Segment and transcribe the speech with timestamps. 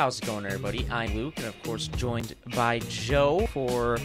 [0.00, 0.86] How's it going, everybody?
[0.90, 3.98] I'm Luke, and of course, joined by Joe for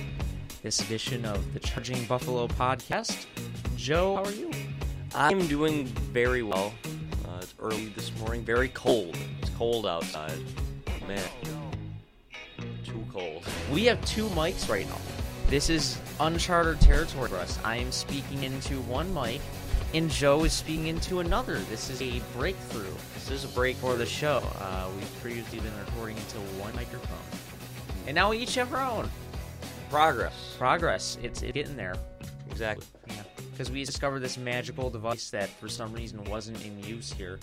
[0.61, 3.25] this edition of the Charging Buffalo podcast.
[3.77, 4.51] Joe, how are you?
[5.13, 6.73] I'm doing very well.
[7.23, 8.43] Uh, it's early this morning.
[8.43, 9.17] Very cold.
[9.41, 10.37] It's cold outside.
[11.07, 11.23] Man,
[12.83, 13.45] too cold.
[13.71, 14.99] We have two mics right now.
[15.47, 17.57] This is uncharted territory for us.
[17.63, 19.39] I am speaking into one mic,
[19.95, 21.59] and Joe is speaking into another.
[21.69, 24.43] This is a breakthrough This is a break for the show.
[24.59, 27.17] Uh, we've previously been recording into one microphone,
[28.07, 29.09] and now we each have our own.
[29.89, 30.55] progress.
[30.57, 31.17] Progress.
[31.23, 31.95] It's, it's getting there.
[32.51, 32.85] Exactly.
[33.07, 37.39] Yeah, because we discovered this magical device that for some reason wasn't in use here.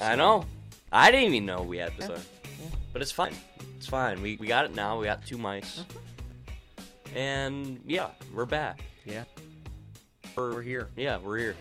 [0.00, 0.44] I know.
[0.92, 2.16] I didn't even know we had this, Yeah.
[2.62, 2.68] Yeah.
[2.92, 3.34] but it's fine.
[3.76, 4.22] It's fine.
[4.22, 4.98] We we got it now.
[4.98, 7.16] We got two mics, Mm-hmm.
[7.18, 8.80] and yeah, we're back.
[9.04, 9.24] Yeah,
[10.36, 10.88] We're, we're here.
[10.96, 11.56] Yeah, we're here.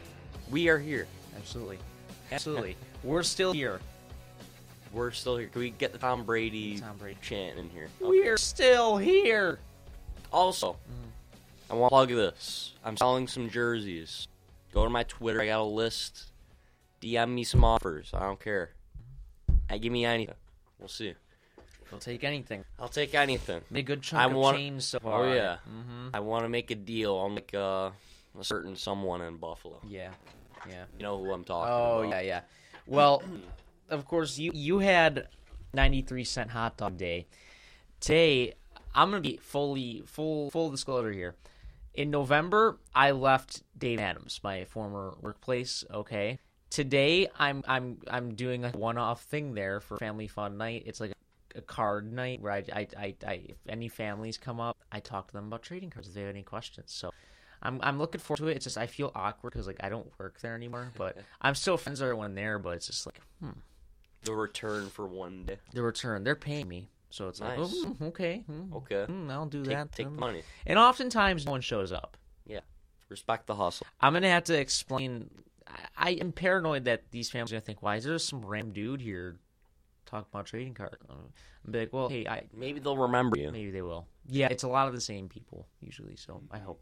[0.50, 1.08] We are here.
[1.36, 1.80] Absolutely,
[2.32, 2.76] absolutely.
[3.04, 3.80] we're still here.
[4.92, 5.48] We're still here.
[5.48, 7.18] Can we get the Tom Brady, Tom Brady.
[7.22, 7.90] chant in here?
[8.00, 9.60] We're still here.
[10.32, 11.10] Also, Mm.
[11.72, 12.74] I want to plug this.
[12.84, 14.28] I'm selling some jerseys.
[14.74, 15.42] Go to my Twitter.
[15.42, 16.32] I got a list.
[17.02, 18.12] DM me some offers.
[18.14, 18.72] I don't care.
[19.70, 20.36] I give me anything.
[20.80, 21.14] We'll see.
[21.90, 22.64] We'll take anything.
[22.80, 23.62] I'll take anything.
[23.72, 25.24] Made a good chunk I of want- change so far.
[25.26, 25.58] Oh yeah.
[25.66, 27.92] hmm I want to make a deal on like uh,
[28.40, 29.80] a certain someone in Buffalo.
[29.88, 30.12] Yeah.
[30.70, 30.86] Yeah.
[30.98, 32.10] You know who I'm talking Oh about.
[32.12, 32.42] yeah, yeah.
[32.88, 33.24] Well,
[33.90, 35.28] of course you you had
[35.74, 37.28] 93 cent hot dog day.
[38.00, 38.54] Today,
[38.96, 41.36] I'm gonna be fully full full disclosure here.
[41.94, 45.84] In November, I left Dave Adams, my former workplace.
[45.92, 46.40] Okay.
[46.70, 50.84] Today, I'm I'm I'm doing a one-off thing there for family fun night.
[50.88, 54.60] It's like a, a card night where I, I, I, I if any families come
[54.60, 56.92] up, I talk to them about trading cards if they have any questions.
[56.92, 57.12] So.
[57.64, 58.58] I'm I'm looking forward to it.
[58.58, 61.78] It's just I feel awkward because like I don't work there anymore, but I'm still
[61.78, 62.60] friends with everyone there.
[62.60, 63.52] But it's just like hmm,
[64.24, 65.58] The return for one day.
[65.74, 69.06] the return they're paying me, so it's like oh, hmm, okay, hmm, Okay.
[69.06, 69.92] hmm, I'll do Take, that.
[69.94, 70.44] take um, the money.
[70.68, 72.18] And oftentimes no one shows up.
[72.46, 72.60] Yeah,
[73.10, 73.88] respect the hustle.
[74.02, 75.30] I'm gonna have to explain.
[75.66, 78.74] I, I am paranoid that these families are gonna think, why is there some random
[78.74, 79.38] dude here
[80.06, 80.98] talking about trading cards?
[81.10, 83.50] I'm be like, well, hey, I Maybe they'll remember you.
[83.52, 84.06] maybe they will.
[84.28, 86.82] Yeah, it's a lot of the same people usually, so I hope.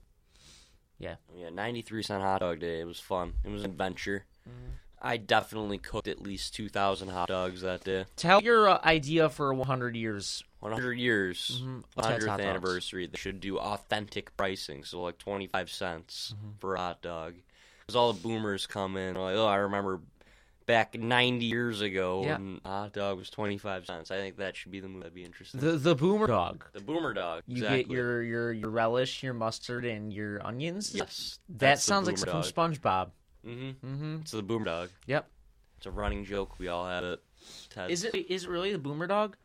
[1.01, 2.79] Yeah, Yeah, 93 cent hot dog day.
[2.79, 3.33] It was fun.
[3.43, 4.25] It was an adventure.
[4.47, 4.71] Mm-hmm.
[5.01, 8.05] I definitely cooked at least 2,000 hot dogs that day.
[8.15, 10.43] Tell your uh, idea for 100 years.
[10.59, 11.83] 100 years, Mhm.
[11.95, 12.47] 100th hot dogs.
[12.47, 13.07] anniversary.
[13.07, 16.49] They should do authentic pricing, so like 25 cents Mm-hmm.
[16.59, 17.33] for a hot dog.
[17.79, 20.01] Because all the boomers come in, like, oh, I remember
[20.71, 22.37] back 90 years ago Yeah.
[22.37, 24.09] when hot dog was 25 cents.
[24.11, 25.01] I think that should be the move.
[25.03, 25.59] That'd be interesting.
[25.59, 26.65] The the boomer dog.
[26.73, 27.43] The boomer dog.
[27.47, 27.83] You exactly.
[27.83, 30.93] get your, your your relish, your mustard, and your onions.
[30.95, 31.39] Yes.
[31.49, 33.11] that sounds like from SpongeBob.
[33.45, 33.85] Mm-hmm.
[33.85, 34.15] Mm-hmm.
[34.21, 34.89] It's the boomer dog.
[35.07, 35.27] Yep.
[35.77, 36.57] It's a running joke.
[36.59, 37.19] We all have it.
[37.69, 37.91] Ted.
[37.91, 39.35] Is it is it really the boomer dog?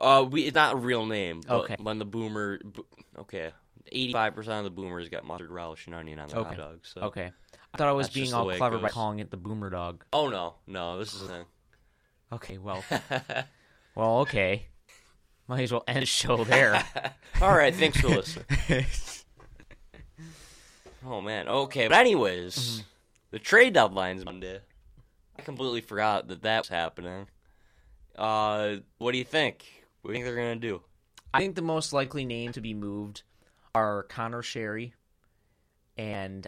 [0.00, 1.42] Uh, we it's not a real name.
[1.48, 1.76] Okay.
[1.80, 2.86] When the boomer, bo-
[3.20, 3.50] okay,
[3.90, 6.48] eighty-five percent of the boomers got mustard relish and onion on their Okay.
[6.50, 6.92] hot dogs.
[6.94, 7.00] So.
[7.02, 7.32] Okay.
[7.74, 10.04] I thought I was That's being all clever by calling it the boomer dog.
[10.12, 11.46] Oh no, no, this is a
[12.32, 12.82] Okay, well,
[13.94, 14.66] well, okay.
[15.48, 16.82] Might as well end the show there.
[17.42, 18.46] All right, thanks for listening.
[21.04, 21.88] Oh man, okay.
[21.88, 22.82] But anyways, Mm-hmm.
[23.32, 24.60] the trade deadline's Monday.
[25.36, 27.26] I completely forgot that that was happening.
[28.16, 29.64] Uh, what do you think?
[30.02, 30.82] What do you think they're gonna do?
[31.34, 33.22] I think the most likely name to be moved
[33.74, 34.92] are Conor Sheary,
[35.96, 36.46] and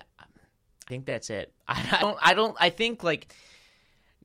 [0.86, 1.52] I think that's it.
[1.68, 2.18] I don't.
[2.22, 2.56] I don't.
[2.60, 3.34] I think like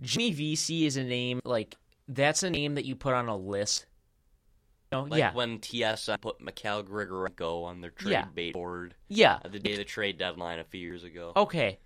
[0.01, 1.75] Jimmy Vesey is a name like
[2.07, 3.85] that's a name that you put on a list.
[4.91, 8.25] No, Like yeah, when TSN uh, put Mikhail Grigorenko on their trade Yeah.
[8.33, 9.37] bait board yeah.
[9.49, 11.31] the day of the trade deadline a few years ago.
[11.35, 11.77] Okay,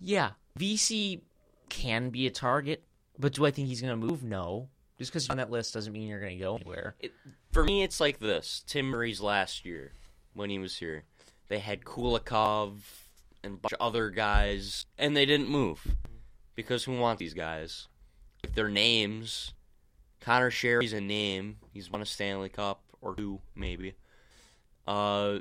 [0.00, 0.30] yeah.
[0.56, 1.22] Vesey
[1.68, 2.82] can be a target,
[3.18, 4.24] but do I think he's going to move?
[4.24, 4.68] No.
[4.98, 6.96] Just because you're on that list doesn't mean you're going to go anywhere.
[6.98, 7.12] It,
[7.52, 8.64] for me, it's like this.
[8.66, 9.92] Tim Murray's last year
[10.34, 11.04] when he was here,
[11.46, 12.72] they had Kulikov
[13.42, 15.86] and a bunch of other guys, and they didn't move
[16.54, 17.88] because who wants these guys?
[18.44, 19.54] Like their names.
[20.20, 21.58] Conor Sheary's a name.
[21.72, 23.94] He's won a Stanley Cup or two, maybe.
[24.86, 25.38] Uh,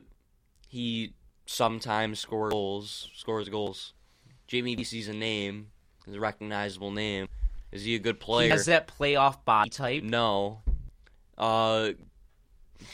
[0.67, 1.13] he
[1.45, 3.09] sometimes scores goals.
[3.15, 3.93] Scores goals.
[4.47, 5.71] Jamie Vesey's a name.
[6.05, 7.27] He's a recognizable name.
[7.71, 8.45] Is he a good player?
[8.45, 10.03] He has that playoff body type.
[10.03, 10.61] No.
[11.37, 11.91] Uh,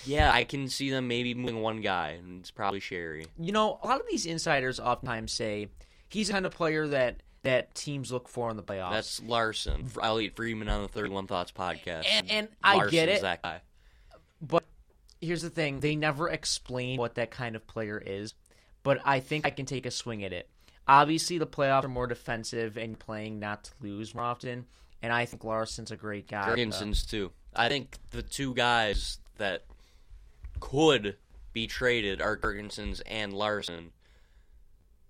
[0.05, 3.25] yeah, I can see them maybe moving one guy, and it's probably Sheary.
[3.39, 5.67] You know, a lot of these insiders oftentimes say
[6.09, 8.91] he's the kind of player that that teams look for in the playoffs.
[8.91, 9.87] That's Larsson.
[10.01, 12.05] Elliotte Friedman on the 31 Thoughts podcast.
[12.09, 13.21] And- and I get it.
[13.21, 13.61] that guy.
[14.41, 14.63] But
[15.21, 18.33] here's the thing: they never explain what that kind of player is.
[18.83, 20.49] But I think I can take a swing at it.
[20.87, 24.65] Obviously, the playoffs are more defensive and playing not to lose more often.
[25.01, 26.47] and I think Larsson's a great guy.
[26.47, 27.31] Girgensons too.
[27.53, 29.63] I think the two guys that
[30.63, 31.17] could
[31.51, 33.91] be traded are Girgensons and Larsson,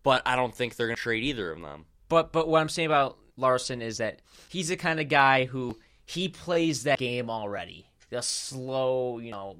[0.02, 1.86] but I don't think they're going to trade either of them.
[2.10, 5.78] But but what I'm saying about Larsson is that he's the kind of guy who
[6.06, 7.86] he plays that game already.
[8.10, 9.58] The slow, you know,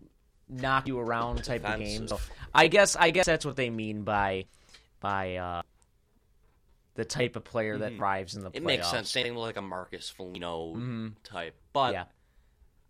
[0.50, 2.08] knock you around type of game.
[2.08, 2.20] So
[2.54, 4.46] I guess I guess that's what they mean by
[5.00, 5.62] by uh,
[6.96, 8.56] the type of player that thrives in the playoffs.
[8.58, 9.10] It makes sense.
[9.12, 11.14] Same thing like a Marcus Foligno Mhm.
[11.24, 12.06] type, but Yeah.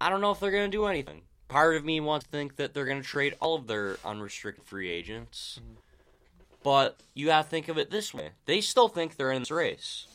[0.01, 1.21] I don't know if they're going to do anything.
[1.53, 4.65] Part of me wants to think that they're going to trade all of their unrestricted
[4.65, 5.59] free agents.
[6.63, 8.29] But you have to think of it this way.
[8.45, 10.07] They still think they're in this race.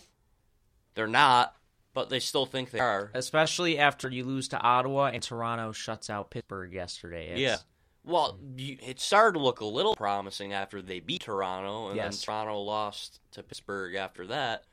[0.94, 1.54] They're not,
[1.94, 3.12] but they still think they are.
[3.14, 7.26] Especially after you lose to Ottawa and Toronto shuts out Pittsburgh yesterday.
[7.26, 7.56] It's- Yeah.
[8.04, 12.16] Well, you, it started to look a little promising after they beat Toronto, and Yes.
[12.16, 14.64] then Toronto lost to Pittsburgh after that.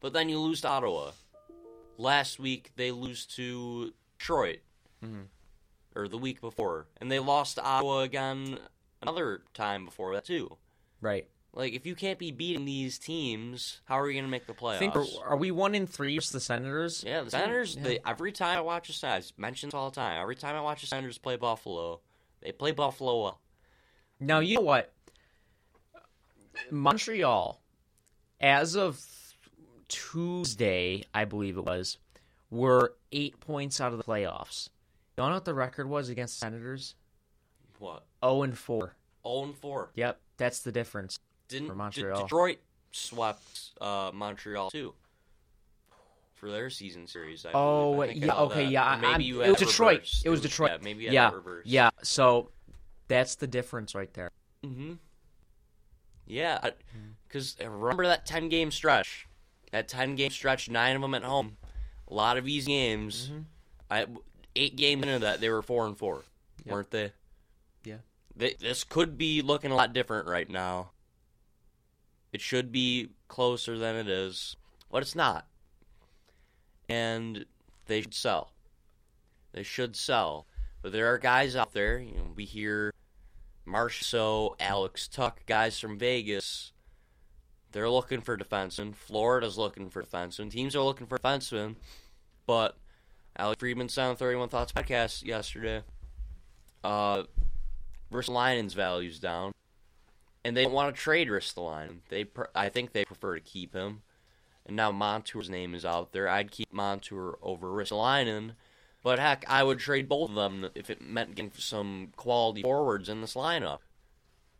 [0.00, 1.10] But then you lose to Ottawa.
[1.98, 4.60] Last week they lose to Detroit,
[5.04, 5.26] Mhm.
[5.96, 8.58] Or the week before, and they lost to Ottawa again
[9.02, 10.56] another time before that too.
[11.00, 11.26] Right.
[11.52, 14.52] Like, if you can't be beating these teams, how are you going to make the
[14.52, 14.74] playoffs?
[14.74, 17.02] I think are, are we one in three versus the Senators?
[17.06, 17.76] Yeah, the Senators.
[17.76, 17.82] Yeah.
[17.82, 20.20] They, every time I watch the Senators, mentions all the time.
[20.20, 22.00] Every time I watch the Senators play Buffalo,
[22.42, 23.40] they play Buffalo well.
[24.20, 24.92] Now you know what?
[26.70, 27.60] Montreal,
[28.38, 29.00] as of
[29.88, 31.96] Tuesday, I believe it was,
[32.50, 34.68] were eight points out of the playoffs.
[35.18, 36.94] You know what the record was against the Senators?
[37.78, 38.04] What?
[38.22, 38.94] Zero and four.
[39.26, 39.90] Zero and four.
[39.94, 41.18] Yep, that's the difference.
[41.48, 42.22] Didn't For Montreal.
[42.22, 42.58] Detroit
[42.92, 44.94] swept uh, Montreal too
[46.34, 47.46] for their season series?
[47.46, 48.00] I Oh.
[48.02, 48.70] I I yeah, saw okay, that.
[48.70, 48.94] yeah.
[48.94, 49.92] Or maybe I'm- you it had was Detroit.
[50.00, 50.26] reversed.
[50.26, 50.70] It was Detroit.
[50.72, 51.30] Yeah, maybe you yeah,
[51.64, 51.90] yeah.
[52.02, 52.50] So
[53.08, 54.30] that's the difference right there.
[54.64, 54.94] Mm-hmm.
[56.26, 56.70] Yeah,
[57.28, 59.28] because remember that ten game stretch,
[59.72, 61.56] that ten game stretch, nine of them at home,
[62.08, 63.30] a lot of easy games.
[63.32, 63.44] Mhm.
[63.90, 64.06] I
[64.56, 66.24] eight games into that, they were four and four,
[66.64, 66.72] Yep.
[66.72, 67.12] weren't they?
[67.84, 67.98] Yeah.
[68.34, 70.90] They, this could be looking a lot different right now.
[72.32, 74.56] It should be closer than it is,
[74.90, 75.46] but it's not.
[76.88, 77.46] And
[77.86, 78.52] they should sell.
[79.52, 80.46] They should sell.
[80.82, 82.92] But there are guys out there, you know, we hear
[83.66, 86.72] Marchessault, Alex Tuch, guys from Vegas.
[87.72, 88.94] They're looking for defensemen.
[88.94, 90.50] Florida's looking for defensemen.
[90.50, 91.76] Teams are looking for defensemen.
[92.46, 92.76] But
[93.38, 95.82] Alex Friedman on 31 Thoughts podcast yesterday,
[96.82, 97.24] uh,
[98.12, 99.52] Ristolainen's value's down.
[100.44, 101.98] And they don't want to trade Ristolainen.
[102.08, 104.02] They, I think they prefer to keep him.
[104.64, 106.28] And now Montour's name is out there.
[106.28, 108.52] I'd keep Montour over Ristolainen.
[109.02, 113.08] But heck, I would trade both of them if it meant getting some quality forwards
[113.08, 113.78] in this lineup.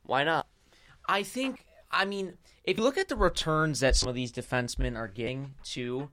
[0.05, 0.46] Why not?
[1.08, 1.64] I think.
[1.90, 2.34] I mean,
[2.64, 6.11] if you look at the returns that some of these defensemen are getting too,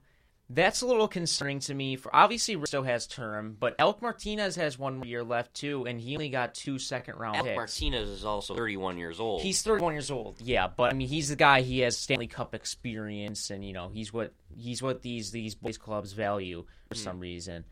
[0.50, 1.96] that's a little concerning to me.
[1.96, 6.14] For obviously, Risto has term, but Alec Martinez has one year left too, and he
[6.14, 7.80] only got two second round Alec picks.
[7.80, 9.42] Martinez is also 31 years old.
[9.42, 10.40] He's 31 years old.
[10.40, 11.62] Yeah, but I mean, he's the guy.
[11.62, 15.78] He has Stanley Cup experience, and you know, he's what he's what these these boys
[15.78, 17.22] clubs value for some hmm.
[17.22, 17.64] reason.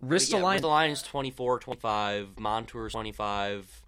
[0.00, 2.38] But yeah, line is 24, 25.
[2.38, 3.82] Montour's 25.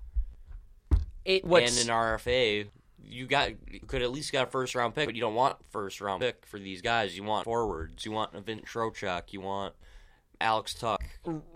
[1.25, 2.69] it what's and an RFA.
[3.09, 5.57] You got you could at least got a first round pick, but you don't want
[5.71, 7.17] first round pick for these guys.
[7.17, 8.05] You want forwards.
[8.05, 9.33] You want Vint Trocheck.
[9.33, 9.75] You want
[10.41, 11.01] Alex Tuch.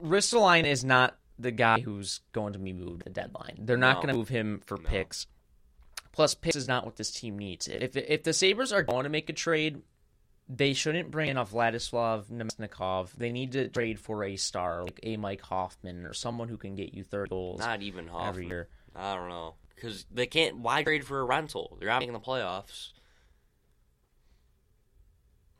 [0.02, 3.56] Ristolainen is not the guy who's going to be moved the deadline.
[3.58, 4.02] They're not No.
[4.02, 4.88] going to move him for No.
[4.88, 5.26] picks.
[6.12, 7.68] Plus, picks is not what this team needs.
[7.68, 9.82] If if the Sabres are going to make a trade,
[10.48, 13.12] they shouldn't bring in a Vladislav Namestnikov.
[13.12, 16.74] They need to trade for a star like a Mike Hoffman or someone who can
[16.74, 18.28] get you thirty goals Not even Hoffman.
[18.28, 18.68] every year.
[18.94, 20.58] I don't know because they can't.
[20.58, 21.76] Why trade for a rental?
[21.78, 22.92] They're not making the playoffs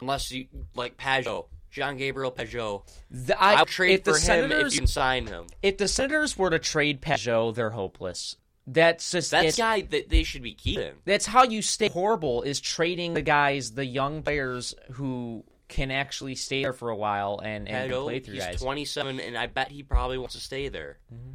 [0.01, 2.83] unless you like Pageau, John Gabriel Pageau.
[3.11, 5.47] The, I, I, trade for him if you can sign him.
[5.63, 8.37] if the Senators were to trade Pageau, they're hopeless.
[8.67, 10.93] That's just That's guy that they should be keeping.
[11.05, 16.35] that's how you stay horrible is trading the guys, the young players who can actually
[16.35, 18.61] stay there for a while and, and Pageau, play through he's guys.
[18.61, 20.99] 27, and I bet he probably wants to stay there.
[21.13, 21.33] Mm-hmm.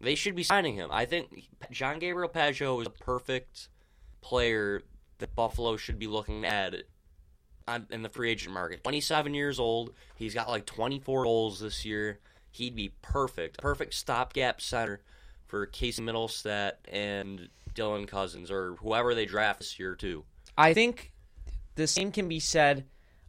[0.00, 0.90] They should be signing him.
[0.92, 3.68] I think John Gabriel Pageau is a perfect
[4.20, 4.82] player
[5.18, 6.74] that Buffalo should be looking at
[7.90, 8.84] in the free agent market.
[8.84, 9.92] 27 years old.
[10.16, 12.20] He's got like 24 goals this year.
[12.50, 13.58] He'd be perfect.
[13.58, 15.00] Perfect stopgap center
[15.46, 20.24] for Casey Mittelstadt and Dylan Cozens or whoever they draft this year, too.
[20.56, 21.12] I think
[21.74, 22.86] the same can be said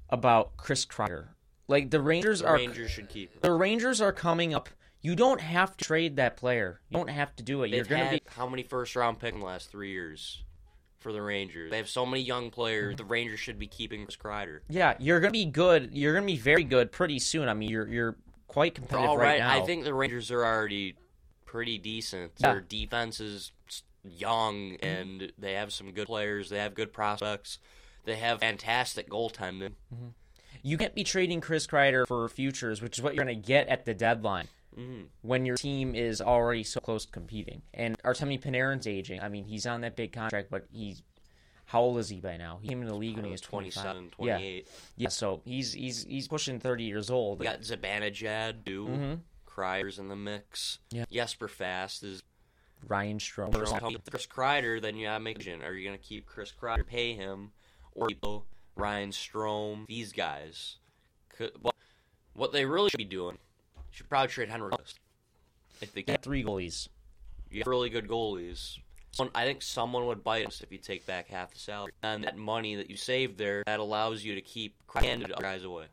[0.10, 1.28] about Chris Kreider.
[1.68, 4.70] Like the Rangers The are Rangers should keep the Rangers are coming up.
[5.08, 6.82] You don't have to trade that player.
[6.90, 7.70] You don't have to do it.
[7.70, 10.44] You're going to be how many first round picks in the last three years?
[11.00, 11.72] for the Rangers.
[11.72, 12.98] They have so many young players.
[12.98, 14.60] The Rangers should be keeping Chris Kreider.
[14.68, 15.92] Yeah, you're gonna be good.
[15.94, 17.48] You're gonna be very good pretty soon.
[17.48, 19.62] I mean, you're you're quite competitive All right, right, now.
[19.62, 20.96] I think the Rangers are already
[21.46, 22.34] pretty decent.
[22.40, 22.52] Yeah.
[22.52, 23.54] Their defense is
[24.04, 24.86] young, Mm-hmm.
[24.86, 26.50] and they have some good players.
[26.50, 27.60] They have good prospects.
[28.04, 29.74] They have fantastic goaltending.
[30.64, 33.86] you can't be trading Chris Kreider for futures, which is what you're gonna get at
[33.86, 34.48] the deadline.
[34.78, 35.08] Mhm.
[35.22, 37.64] when your team is already so close to competing.
[37.74, 39.20] And Artemi Panarin's aging.
[39.22, 41.02] I mean, he's on that big contract, but he's
[41.66, 42.60] how old is he by now?
[42.62, 43.84] He came in the league when he was 25.
[43.84, 44.68] 27, Yeah, 28.
[44.96, 45.10] yeah.
[45.10, 47.40] So he's he's he's pushing 30 years old.
[47.40, 48.86] We got Zibanejad, too.
[48.88, 49.20] Mhm.
[49.46, 50.80] Kreider's in the mix.
[50.92, 51.06] Yeah.
[51.12, 52.22] Jesper Fast is
[52.88, 53.52] Ryan Strome.
[54.10, 54.80] Chris Kreider.
[54.82, 55.64] Then you gotta make a decision.
[55.64, 57.52] Are you gonna keep Chris Kreider, pay him,
[57.94, 58.08] or
[58.76, 59.88] Ryan Strome?
[59.88, 60.78] These guys.
[61.30, 61.76] Could, what,
[62.34, 63.38] what they really should be doing
[63.98, 64.76] should probably trade Henrik.
[65.82, 66.88] If they have three goalies.
[67.50, 68.78] you have really good goalies.
[69.12, 71.92] Someone- I think someone would bite us if you take back half the salary.
[72.04, 75.88] And that money that you saved there, that allows you to keep handed guys away.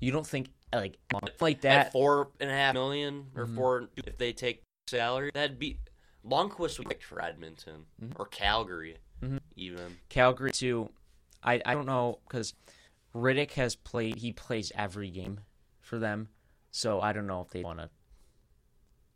[0.00, 0.98] You don't think like
[1.40, 1.86] like that?
[1.86, 3.54] At four and a half million or Mhm.
[3.54, 5.78] four, if they take salary, that'd be
[6.24, 8.12] Lundqvist would pick for Edmonton Mhm.
[8.18, 9.40] or Calgary, Mhm.
[9.56, 9.98] even.
[10.10, 10.92] Calgary too.
[11.42, 12.52] I I don't know because
[13.14, 14.16] Rittich has played.
[14.16, 15.40] He plays every game
[15.80, 16.28] for them,
[16.72, 17.90] so I don't know if they want to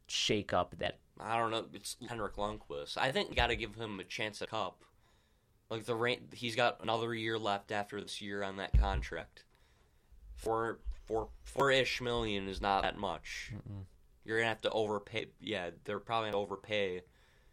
[0.06, 0.98] shake up that.
[1.18, 1.64] I don't know.
[1.72, 2.96] It's Henrik Lundqvist.
[2.98, 4.84] I think got to give him a chance at cup.
[5.68, 9.44] Like the rain, he's got another year left after this year on that contract.
[10.36, 13.52] Four, four, four-ish million is not that much.
[14.24, 15.26] You're gonna have to overpay.
[15.40, 17.02] Yeah, they're probably gonna overpay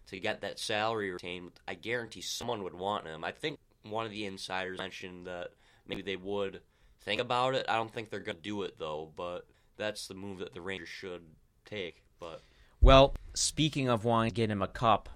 [0.07, 1.51] to get that salary retained.
[1.67, 3.23] I guarantee someone would want him.
[3.23, 5.51] I think one of the insiders mentioned that
[5.87, 6.61] maybe they would
[7.01, 7.65] think about it.
[7.69, 9.11] I don't think they're gonna do it though.
[9.15, 11.21] But that's the move that the Rangers should
[11.65, 12.03] take.
[12.19, 12.41] But
[12.81, 15.09] Well, speaking of wanting to get him a cup,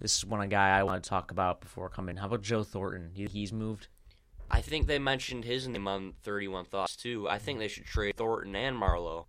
[0.00, 2.16] this is one a guy I want to talk about before coming.
[2.16, 3.10] How about Joe Thornton?
[3.14, 3.88] He's moved.
[4.50, 7.28] I think they mentioned his name on 31 Thoughts too.
[7.28, 9.26] I think they should trade Thornton and Marleau.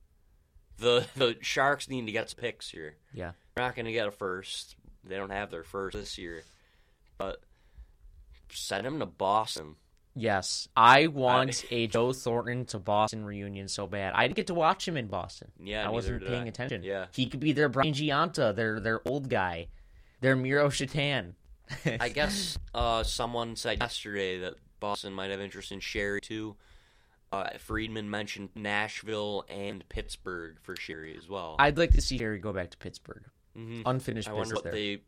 [0.78, 2.98] The the Sharks need to get some picks here.
[3.14, 3.32] Yeah.
[3.54, 4.76] They're not going to get a first.
[5.04, 6.44] They don't have their first this year.
[7.18, 7.42] But
[8.50, 9.76] send him to Boston.
[10.16, 14.14] Yes, I want a Joe Thornton to Boston reunion so bad.
[14.16, 15.52] I didn't get to watch him in Boston.
[15.62, 16.48] Yeah, I wasn't paying I.
[16.48, 16.84] attention.
[16.84, 17.08] Yeah.
[17.14, 19.68] he could be their Brian Gionta, their their old guy,
[20.22, 21.34] their Miro Shatan.
[22.00, 26.56] I guess uh, someone said yesterday that Boston might have interest in Sheary too.
[27.32, 31.58] Uh, Friedman mentioned Nashville and Pittsburgh for Sheary as well.
[31.60, 33.24] I'd like to see Sheary go back to Pittsburgh.
[33.58, 33.82] Mhm.
[33.86, 34.72] Unfinished I wonder what there.
[34.74, 35.02] they.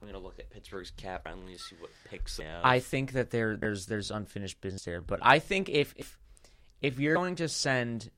[0.00, 2.38] I'm gonna look at Pittsburgh's cap finally to see what picks.
[2.62, 6.18] I think that there there's there's unfinished business there, but I think if if
[6.80, 8.10] if you're going to send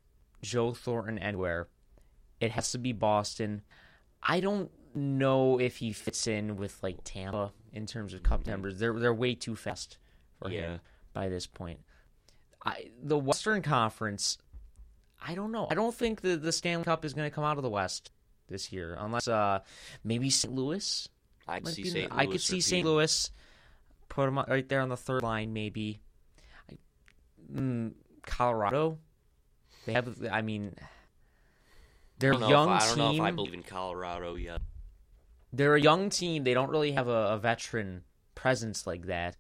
[0.43, 1.69] Joe Thornton anywhere,
[2.41, 3.63] it has to be Boston.
[4.23, 8.79] I don't know if he fits in with like Tampa in terms of cup numbers.
[8.79, 9.97] They're they're way too fast
[10.39, 10.61] for Yeah.
[10.73, 10.81] him
[11.15, 11.81] by this point.
[12.65, 14.37] I the Western Conference.
[15.23, 15.67] I don't know.
[15.71, 18.11] I don't think the the Stanley Cup is going to come out of the West
[18.49, 19.61] this year, unless uh
[20.05, 20.53] maybe St.
[20.55, 21.09] Louis.
[21.50, 22.11] I could see St.
[22.11, 22.21] Louis.
[22.21, 22.61] I could see.
[22.61, 22.87] St.
[22.87, 23.30] Louis.
[24.09, 26.00] Put them right there on the third line, maybe.
[26.71, 26.76] I,
[27.52, 27.92] mm,
[28.26, 28.99] Colorado.
[29.87, 30.16] They have.
[30.30, 30.75] I mean,
[32.19, 34.61] they're I a young I, I don't know if I believe in Colorado yet.
[35.52, 36.45] They're a young team.
[36.45, 38.04] They don't really have a, a veteran
[38.35, 39.37] presence like that.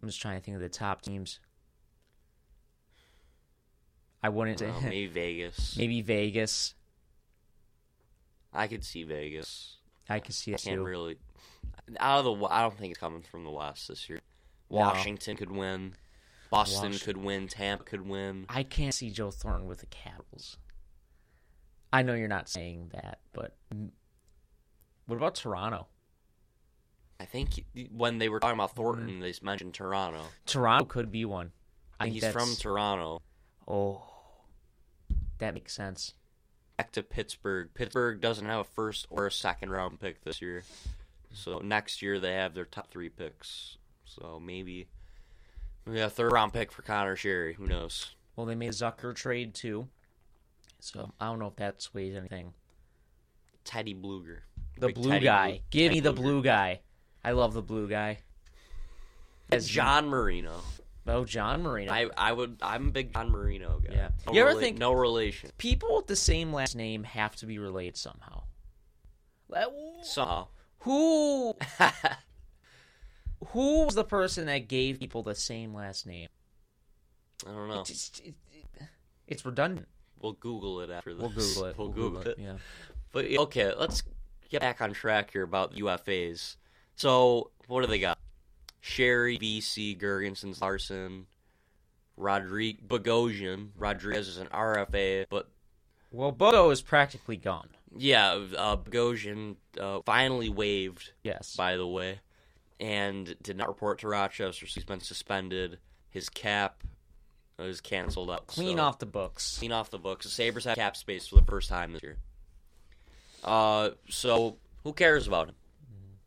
[0.00, 1.40] I'm just trying to think of the top teams.
[4.22, 5.76] I wouldn't Well, maybe Vegas.
[5.76, 6.74] maybe Vegas.
[8.52, 9.75] I could see Vegas.
[10.08, 10.84] I can see it I can't too.
[10.84, 11.16] really.
[11.98, 14.20] Out of the, I don't think it's coming from the West this year.
[14.70, 14.78] No.
[14.78, 15.94] Washington could win.
[16.50, 17.48] Boston Wash- could win.
[17.48, 18.46] Tampa could win.
[18.48, 20.58] I can't see Joe Thornton with the Capitals.
[21.92, 23.90] I know you're not saying that, but mm,
[25.06, 25.86] what about Toronto?
[27.18, 30.22] I think when they were talking about Thornton, they mentioned Toronto.
[30.44, 31.52] Toronto could be one.
[31.98, 33.22] I think He's that's, from Toronto.
[33.66, 34.02] Oh,
[35.38, 36.14] that makes sense.
[36.76, 37.70] Back to Pittsburgh.
[37.74, 40.62] Pittsburgh doesn't have a first or a second round pick this year.
[41.32, 43.76] So next year they have their top three picks.
[44.04, 44.86] So maybe
[45.86, 47.54] maybe a third round pick for Conor Sheary.
[47.54, 48.14] Who knows?
[48.36, 49.88] Well, they made a Zucker trade too,
[50.78, 52.52] so I don't know if that sways anything.
[53.64, 54.40] Teddy Bluger.
[54.78, 56.16] The Big blue Teddy guy, Blue- give Teddy me the Bluger.
[56.16, 56.80] blue guy.
[57.24, 58.18] I love the blue guy.
[59.50, 60.60] As John Marino.
[61.08, 61.92] Oh John Marino.
[61.92, 63.94] I I would I'm a big John Marino guy.
[63.94, 64.08] Yeah.
[64.26, 65.50] No You ever rela- think- no relation?
[65.58, 68.42] People with the same last name have to be related somehow.
[70.02, 70.48] Somehow.
[70.80, 71.56] Who
[73.48, 76.28] who was the person that gave people the same last name?
[77.46, 77.80] I don't know.
[77.80, 78.86] It's, just- it- it-
[79.26, 79.88] it's redundant.
[80.20, 81.20] We'll Google it after this.
[81.20, 81.78] We'll Google it.
[81.78, 82.38] We'll, Google, it.
[82.38, 82.54] Yeah.
[83.12, 84.02] But okay, let's
[84.48, 86.56] get back on track here about UFAs.
[86.94, 88.15] So what do they got?
[88.86, 91.26] Sheary, Vesey, Girgensons, Larsson,
[92.16, 93.70] Rodrigues, Bogosian.
[93.76, 95.48] Rodrigues is an RFA, but
[96.12, 97.68] Well, Bodo is practically gone.
[97.96, 101.56] yeah, uh, Bogosian uh, finally waived, Yes.
[101.56, 102.20] by the way,
[102.78, 104.66] and did not report to Rochester.
[104.66, 105.78] So he's been suspended.
[106.10, 106.84] His cap
[107.58, 108.46] is canceled up.
[108.46, 109.58] Clean so- off the books.
[109.58, 110.26] clean off the books.
[110.26, 112.18] The Sabres have cap space for the first time this year.
[113.42, 115.54] Uh, so who cares about him?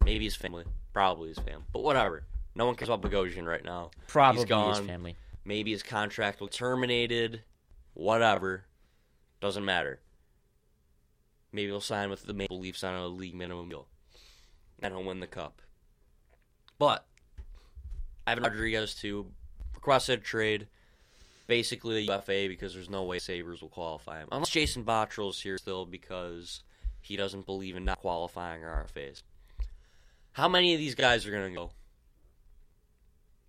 [0.03, 2.23] Maybe his family, probably his family, but whatever.
[2.55, 3.91] No one cares about Bogosian right now.
[4.07, 4.75] Probably He's gone.
[4.75, 5.15] his family.
[5.45, 7.43] Maybe his contract will terminated.
[7.93, 8.65] Whatever,
[9.41, 9.99] doesn't matter.
[11.51, 13.87] Maybe he'll sign with the Maple Leafs on a league minimum deal,
[14.81, 15.61] and he'll win the cup.
[16.77, 17.05] But
[18.27, 19.31] Evan Rodrigues too
[19.73, 20.67] requested a trade,
[21.47, 25.57] basically a UFA because there's no way Sabres will qualify him unless Jason Botterill's here
[25.57, 26.63] still because
[27.01, 29.23] he doesn't believe in not qualifying RFAs.
[30.33, 31.71] How many of these guys are gonna go?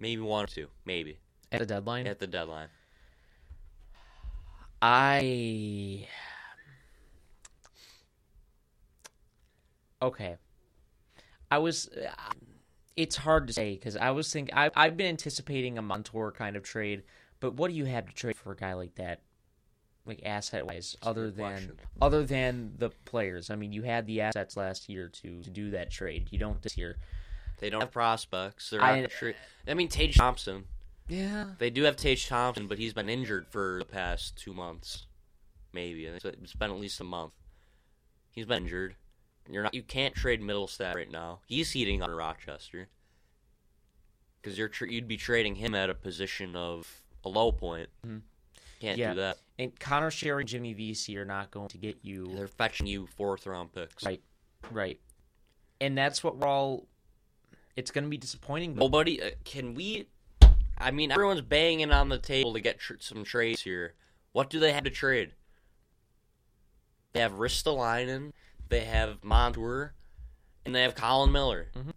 [0.01, 1.19] Maybe one or two, maybe
[1.53, 2.07] At the deadline?
[2.07, 2.69] at the deadline.
[4.83, 6.07] I.
[10.01, 10.37] Okay.
[11.51, 11.91] I was.
[12.97, 14.55] It's hard to say because I was thinking.
[14.57, 17.03] I, I've been anticipating a Montour kind of trade,
[17.41, 19.21] but what do you have to trade for a guy like that?
[20.07, 21.79] Like asset wise, other than question.
[22.01, 23.51] other than the players.
[23.51, 26.29] I mean, you had the assets last year to, to do that trade.
[26.31, 26.97] You don't this year.
[27.61, 28.71] They don't have prospects.
[28.71, 29.35] They're I- tra-
[29.69, 30.65] I mean, Tage Thompson.
[31.09, 31.51] Yeah.
[31.59, 35.07] They do have Tage Thompson, but he's been injured for the past two months,
[35.73, 36.07] maybe.
[36.07, 37.33] It's it's been at least a month.
[38.33, 38.97] He's been injured.
[39.49, 39.75] You're not.
[39.75, 41.41] You can't trade Mittelstadt right now.
[41.47, 42.89] He's heating on Rochester
[44.41, 47.89] because you're tr- you'd be trading him at a position of a low point.
[48.07, 48.23] Mhm.
[48.81, 49.11] Can't Yeah.
[49.15, 49.39] do that.
[49.59, 53.47] And Conor Sheary, Jimmy Vesey are not going to get you They're fetching you fourth
[53.47, 54.05] round picks.
[54.07, 54.23] Right.
[54.71, 55.01] Right.
[55.81, 56.87] And that's what we're all.
[57.77, 58.75] It's going to be disappointing.
[58.75, 60.07] But Nobody uh, can we.
[60.79, 63.95] I mean, everyone's banging on the table to get tr- some trades here.
[64.33, 65.33] What do they have to trade?
[67.13, 68.33] They have Ristolainen,
[68.69, 69.93] they have Montour,
[70.65, 71.69] and they have Colin Miller.
[71.75, 71.93] Mhm.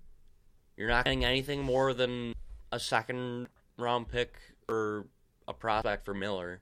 [0.75, 2.33] You're not getting anything more than
[2.71, 4.35] a second round pick
[4.67, 5.05] or
[5.47, 6.61] a prospect for Miller.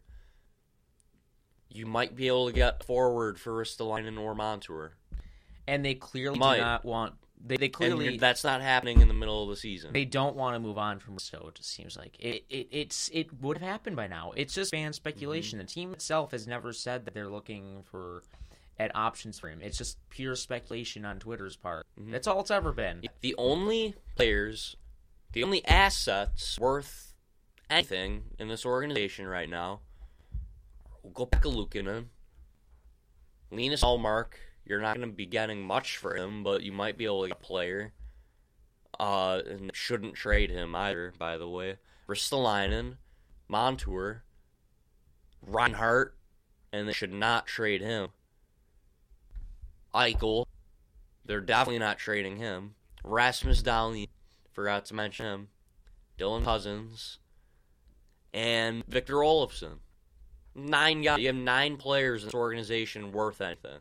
[1.69, 4.93] You might be able to get forward for Ristolainen or Montour.
[5.67, 6.57] and they clearly Might.
[6.57, 7.13] do not want.
[7.43, 9.93] They they clearly that's not happening in the middle of the season.
[9.93, 13.09] they don't want to move on from so it just seems like it, it it's
[13.13, 15.65] it would have happened by now it's just fan speculation Mm-hmm.
[15.65, 18.21] the team itself has never said that they're looking for
[18.79, 22.11] at options for him it's just pure speculation on twitter's part Mhm.
[22.11, 24.75] that's all it's ever been The only players,
[25.33, 27.15] the only assets worth
[27.69, 29.79] anything in this organization right now,
[31.03, 32.05] will go back to Luukkonen,
[33.51, 34.33] Linus Ullmark.
[34.65, 37.29] You're not going to be getting much for him, but you might be able to
[37.29, 37.93] get a player.
[38.99, 41.77] Uh, and shouldn't trade him either, by the way.
[42.07, 42.97] Ristolainen,
[43.47, 44.23] Montour,
[45.41, 46.15] Reinhart,
[46.71, 48.09] and they should not trade him.
[49.93, 50.45] Eichel,
[51.25, 52.75] they're definitely not trading him.
[53.03, 54.07] Rasmus Dahlin,
[54.51, 55.47] forgot to mention him.
[56.19, 57.17] Dylan Cozens,
[58.33, 59.79] and Victor Olofsson.
[60.53, 61.19] Nine guys.
[61.19, 63.79] You have nine players in this organization worth anything,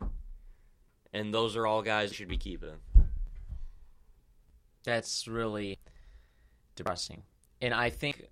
[1.13, 2.75] and those are all guys you should be keeping.
[4.83, 5.79] that's really
[6.75, 7.21] depressing
[7.61, 8.27] and i think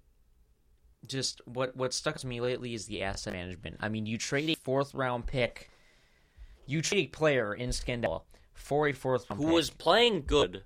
[1.07, 4.49] just what what stuck to me lately is the asset management i mean you trade
[4.49, 5.69] a fourth round pick
[6.65, 8.21] you trade a player in Scandella
[8.53, 9.55] for a fourth round Who pick.
[9.55, 10.63] was playing good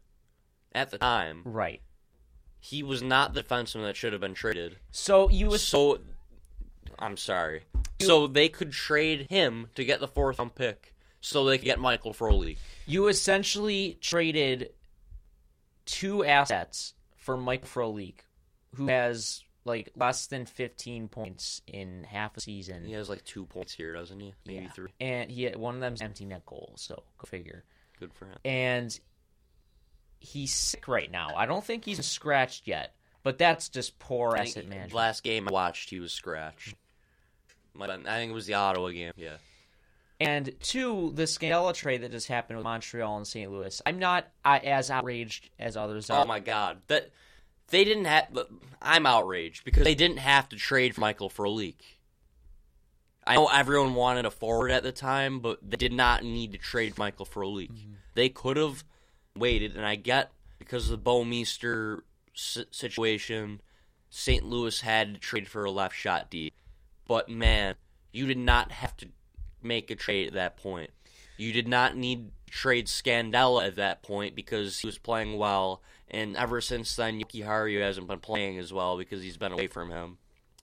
[0.73, 1.41] at the time?
[1.45, 1.81] right
[2.59, 4.77] He was not the defenseman that should have been traded.
[4.91, 5.99] so you was So,
[6.99, 7.63] I'm sorry.
[8.01, 10.92] So they could trade him to get the fourth round pick,
[11.23, 12.57] so they could get Michael Frolik.
[12.85, 14.71] You essentially traded
[15.85, 18.15] two assets for Mike Frolik,
[18.75, 23.45] who has like less than 15 points in half a season, He has like two
[23.45, 24.33] points here, doesn't he?
[24.45, 24.71] Maybe Yeah.
[24.71, 24.91] three.
[24.99, 26.73] and he had one of them's empty net goal.
[26.75, 27.63] So go figure.
[27.97, 28.37] Good for him.
[28.43, 28.99] And
[30.19, 31.29] he's sick right now.
[31.35, 34.93] I don't think he's scratched yet, but that's just poor asset management.
[34.93, 36.75] Last game I watched, he was scratched.
[37.79, 39.13] I think it was the Ottawa game.
[39.15, 39.37] Yeah.
[40.27, 43.51] And two, the Scandella trade that just happened with Montreal and St.
[43.51, 43.81] Louis.
[43.85, 46.23] I'm not uh, as outraged as others are.
[46.23, 47.11] Oh my God, that
[47.69, 48.27] they didn't have.
[48.81, 51.75] I'm outraged because they didn't have to trade Michael for Michael Frolik.
[53.25, 56.57] I know everyone wanted a forward at the time, but they did not need to
[56.57, 57.71] trade Michael Frolik.
[58.15, 58.83] They could have
[59.37, 62.01] waited, and I get because of the Bouwmeester
[62.33, 63.61] situation,
[64.09, 64.45] St.
[64.45, 66.51] Louis had to trade for a left shot D.
[67.07, 67.75] But man,
[68.11, 69.07] you did not have to
[69.63, 70.89] make a trade at that point.
[71.37, 76.35] You did not need trade Scandella at that point because he was playing well, and
[76.37, 80.17] ever since then, Jokiharju hasn't been playing as well because he's been away from him.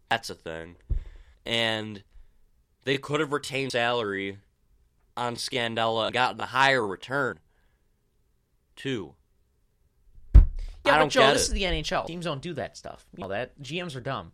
[0.08, 0.76] That's a thing.
[1.44, 2.04] And
[2.84, 4.38] they could have retained salary
[5.16, 7.40] on Scandella and gotten a higher return,
[8.76, 9.14] too.
[10.34, 10.42] Yeah,
[10.96, 11.48] I but Joe, get this it.
[11.48, 12.06] is the NHL.
[12.06, 13.04] Teams don't do that stuff.
[13.16, 14.32] You know that GMs are dumb.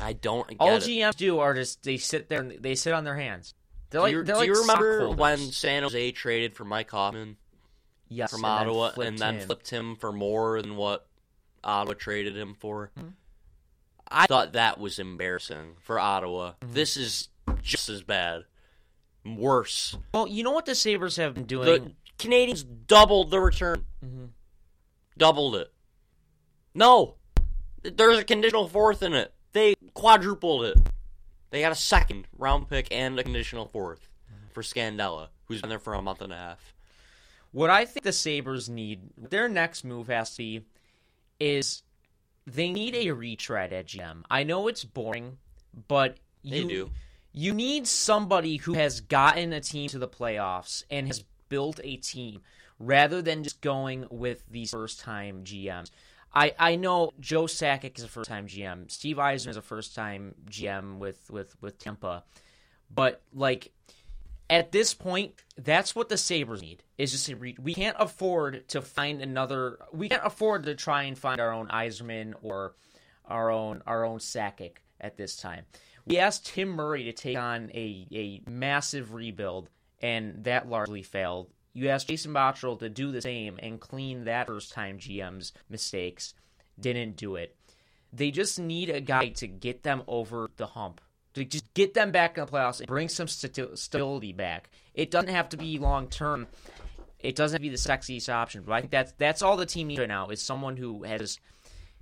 [0.00, 0.82] I don't get All it.
[0.82, 3.54] GMs do are just they sit there and they sit on their hands.
[3.90, 6.90] They're do like you, they're do like you remember when San Jose traded for Mike
[6.90, 7.36] Hoffman
[8.08, 9.46] yes, from and Ottawa flipped and then him.
[9.46, 11.06] flipped him for more than what
[11.64, 12.90] Ottawa traded him for?
[12.98, 13.12] Mhm.
[14.12, 16.52] I thought that was embarrassing for Ottawa.
[16.60, 16.72] Mm-hmm.
[16.72, 17.28] This is
[17.62, 18.44] just as bad.
[19.24, 19.96] Worse.
[20.14, 21.66] Well, you know what the Sabres have been doing.
[21.66, 23.84] The Canadiens doubled the return.
[24.04, 24.30] Mhm.
[25.18, 25.72] Doubled it.
[26.74, 27.16] No.
[27.82, 29.32] There's a conditional fourth in it.
[29.52, 30.78] They quadrupled it.
[31.50, 34.08] They got a second round pick and a conditional fourth
[34.52, 36.74] for Scandella, who's been there for a month and a half.
[37.52, 40.64] What I think the Sabres need, their next move has to be,
[41.40, 41.82] is
[42.46, 44.22] they need a retread at GM.
[44.30, 45.38] I know it's boring,
[45.88, 46.90] but They you, do.
[47.32, 51.96] You need somebody who has gotten a team to the playoffs and has built a
[51.96, 52.42] team
[52.78, 55.90] rather than just going with these first time GMs.
[56.32, 58.90] I, I know Joe Sakic is a first time GM.
[58.90, 62.24] Steve Yzerman is a first time GM with, with, with Tampa.
[62.92, 63.72] But like
[64.50, 66.82] at this point, that's what the Sabres need.
[66.98, 69.78] Is just re- we can't afford to find another.
[69.92, 72.74] We can't afford to try and find our own Yzerman or
[73.24, 75.64] our own our own Sakic at this time.
[76.04, 79.70] We asked Tim Murray to take on a a massive rebuild,
[80.02, 81.48] and that largely failed.
[81.72, 86.34] You asked Jason Botterill to do the same and clean that first time GM's mistakes.
[86.78, 87.56] Didn't do it.
[88.12, 91.00] They just need a guy to get them over the hump
[91.34, 94.70] to just get them back in the playoffs and bring some stability back.
[94.94, 96.46] It doesn't have to be long term.
[97.18, 99.66] It doesn't have to be the sexiest option, but I think that's that's all the
[99.66, 101.38] team needs right now is someone who has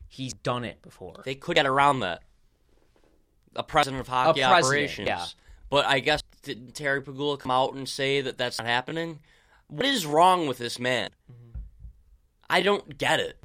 [0.08, 1.22] he's done it before.
[1.24, 2.22] They could get around that.
[3.56, 5.08] A president of hockey president, operations.
[5.08, 5.26] yeah.
[5.70, 9.18] But I guess did Terry Pegula come out and say that that's not happening?
[9.68, 11.10] What is wrong with this man?
[11.30, 11.58] Mm-hmm.
[12.48, 13.38] I don't get it.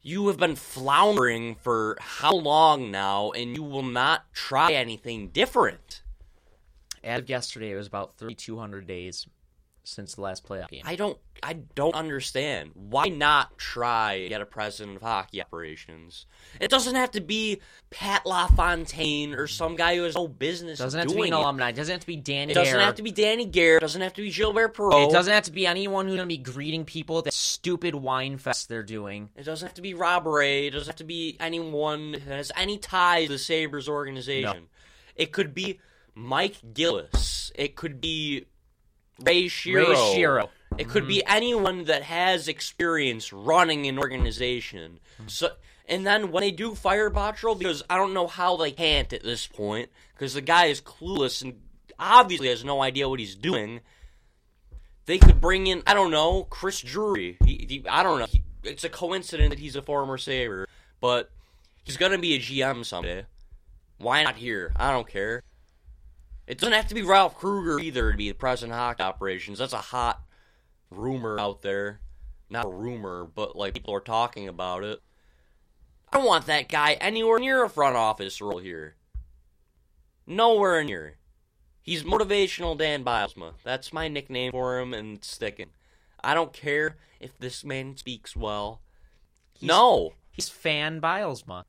[0.00, 6.02] You have been floundering for how long now, and you will not try anything different.
[7.02, 9.26] As of yesterday, it was about 3,200 days
[9.84, 10.82] since the last playoff game.
[10.84, 12.70] I don't I don't understand.
[12.74, 16.26] Why not try get a president of hockey operations?
[16.58, 20.98] It doesn't have to be Pat LaFontaine or some guy who has no business doesn't
[20.98, 21.36] have to be an it.
[21.36, 21.68] alumni.
[21.68, 22.52] It doesn't have to be Danny.
[22.52, 23.82] It doesn't have to be Danny Garrett.
[23.82, 25.08] It doesn't have to be Gilbert Perreault.
[25.08, 27.94] It doesn't have to be anyone who's going to be greeting people at that stupid
[27.94, 29.28] wine fest they're doing.
[29.36, 30.66] It doesn't have to be Rob Ray.
[30.66, 34.68] It doesn't have to be anyone that has any ties to the Sabres organization.
[35.14, 35.80] It could be
[36.14, 37.52] Mike Gillis.
[37.54, 38.46] It could be
[39.20, 39.88] Ray Shero.
[39.88, 40.48] Ray Shero.
[40.78, 41.36] It could be mm-hmm.
[41.36, 44.98] anyone that has experience running an organization.
[45.26, 45.50] So,
[45.86, 49.22] and then when they do fire Botterill, because I don't know how they can't at
[49.22, 51.60] this point, because the guy is clueless and
[51.98, 53.80] obviously has no idea what he's doing.
[55.06, 57.36] They could bring in, I don't know, Chris Drury.
[57.44, 58.26] He, he, I don't know.
[58.26, 60.66] He, it's a coincidence that he's a former Saber,
[61.00, 61.30] but
[61.84, 63.26] he's gonna be a GM someday.
[63.98, 64.72] Why not here?
[64.76, 65.42] I don't care.
[66.46, 69.58] It doesn't have to be Ralph Krueger either to be the president of hockey operations.
[69.58, 70.20] That's a hot
[70.90, 72.00] rumor out there.
[72.50, 75.00] Not a rumor, but like people are talking about it.
[76.12, 78.94] I don't want that guy anywhere near a front office role here.
[80.26, 81.16] Nowhere near.
[81.82, 83.54] He's motivational Dan Bylsma.
[83.62, 85.70] That's my nickname for him, and it's sticking.
[86.22, 88.80] I don't care if this man speaks well.
[89.60, 91.64] no, He's fan Bylsma.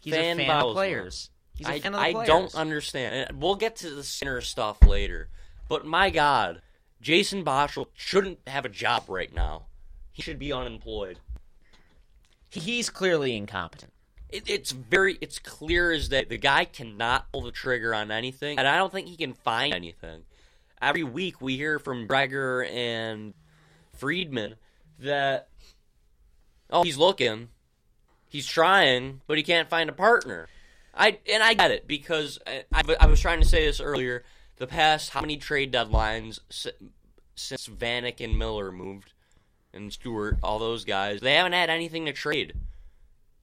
[0.00, 0.68] He's Fan a fan Bylsma.
[0.68, 1.30] of players.
[1.66, 3.28] I, fan of the I don't understand.
[3.30, 5.28] And We'll get to the center stuff later.
[5.68, 6.62] But my God,
[7.00, 9.66] Jason Botterill shouldn't have a job right now.
[10.12, 11.20] He should be unemployed.
[12.50, 13.92] He's clearly incompetent.
[14.28, 18.58] It, it's very, it's clear as that the guy cannot pull the trigger on anything,
[18.58, 20.22] and I don't think he can find anything.
[20.82, 23.34] Every week we hear from Breger and
[23.94, 24.56] Friedman
[24.98, 25.48] that,
[26.70, 27.48] oh, he's looking,
[28.28, 30.48] he's trying, but he can't find a partner.
[30.98, 33.80] I and I get it because uh, I, I, I was trying to say this
[33.80, 34.24] earlier.
[34.56, 36.40] The past how many trade deadlines
[37.36, 39.12] since Vanek and Miller moved,
[39.72, 42.54] and Stewart, all those guys, they haven't had anything to trade.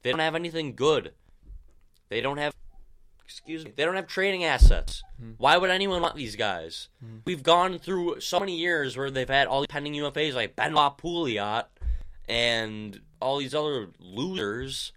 [0.03, 1.13] They don't have anything good.
[2.09, 2.53] They don't have
[3.23, 3.71] excuse me.
[3.75, 5.03] They don't have trading assets.
[5.19, 5.31] Hmm.
[5.37, 6.89] Why would anyone want these guys?
[7.03, 7.19] Hmm.
[7.25, 10.97] We've gone through so many years where they've had all these pending UFAs like Benoit
[10.97, 11.65] Pouliot
[12.27, 14.91] and all these other losers.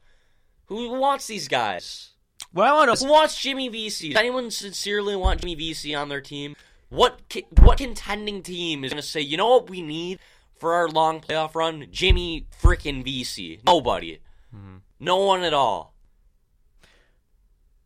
[0.66, 2.10] Who wants these guys?
[2.52, 4.10] Well, I want Who wants Jimmy Vesey?
[4.10, 6.56] Does anyone sincerely want Jimmy Vesey on their team?
[6.88, 7.20] What
[7.60, 10.18] what contending team is going to say, you know what we need
[10.56, 11.86] for our long playoff run?
[11.90, 13.60] Jimmy frickin' Vesey.
[13.66, 14.20] Nobody.
[14.54, 14.76] Mm-hmm.
[14.98, 15.94] No one at all.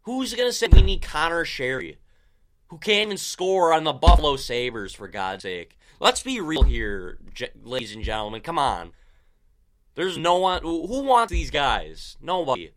[0.03, 1.96] Who's going to say we need Conor Sheary?
[2.68, 5.77] Who can't even score on the Buffalo Sabres, for God's sake?
[6.01, 8.40] Let's be real here, j- ladies and gentlemen.
[8.40, 8.92] Come on.
[9.94, 10.62] There's no one.
[10.62, 12.16] Who wants these guys?
[12.20, 12.72] Nobody.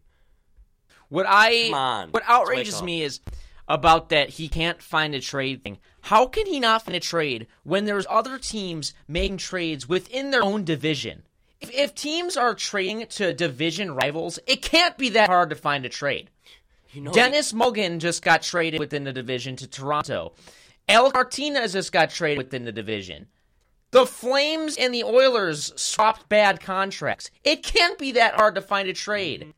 [1.10, 3.20] What I what outrages me is
[3.68, 5.80] about that he can't find a trade thing.
[6.02, 10.44] How can he not find a trade when there's other teams making trades within their
[10.44, 11.24] own division?
[11.62, 15.86] If, if teams are trading to division rivals, it can't be that hard to find
[15.86, 16.30] a trade.
[16.92, 20.34] You know, Dennis Malgin just got traded within the division to Toronto.
[20.88, 23.28] El Martinez just got traded within the division.
[23.92, 27.32] The Flames and the Oilers swapped bad contracts.
[27.44, 29.54] It can't be that hard to find a trade.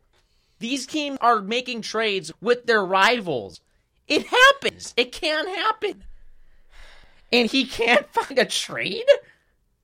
[0.60, 3.62] These teams are making trades with their rivals.
[4.08, 4.93] It happens.
[4.98, 6.04] It can happen.
[7.32, 9.06] And he can't find a trade?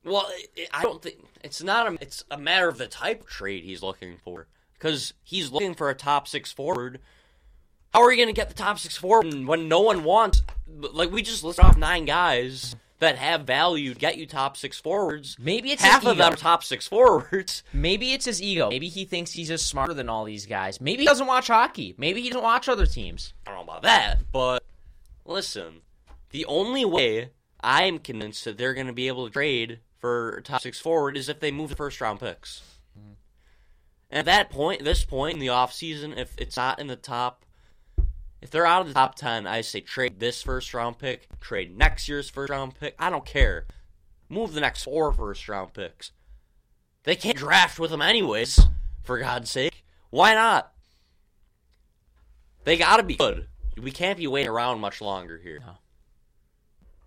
[0.04, 0.28] Well,
[0.72, 1.98] I don't think it's not a.
[2.00, 4.46] It's a matter of the type of trade he's looking for.
[4.74, 7.00] Because he's looking for a top six forward.
[7.92, 10.42] How are you going to get the top six forward when no one wants?
[10.66, 15.36] Like we just listed off nine guys that have value get you top six forwards.
[15.38, 17.62] Maybe it's half of them are top six forwards.
[17.72, 18.68] Maybe it's his ego.
[18.68, 20.80] Maybe he thinks he's just smarter than all these guys.
[20.80, 21.94] Maybe he doesn't watch hockey.
[21.96, 23.32] Maybe he doesn't watch other teams.
[23.46, 24.62] I don't know about that, but
[25.24, 25.82] listen,
[26.30, 30.42] the only way I am convinced that they're going to be able to trade for
[30.44, 32.62] top six forward is if they move the first round picks.
[32.94, 33.12] Hmm.
[34.10, 37.44] And at that point, this point in the offseason, if it's not in the top,
[38.44, 41.74] if they're out of the top 10, I say trade this first round pick, trade
[41.78, 42.94] next year's first round pick.
[42.98, 43.64] I don't care.
[44.28, 46.12] Move the next four first round picks.
[47.04, 48.60] They can't draft with them anyways,
[49.02, 49.82] for God's sake.
[50.10, 50.74] Why not?
[52.64, 53.48] They gotta be good.
[53.80, 55.60] We can't be waiting around much longer here.
[55.60, 55.78] No.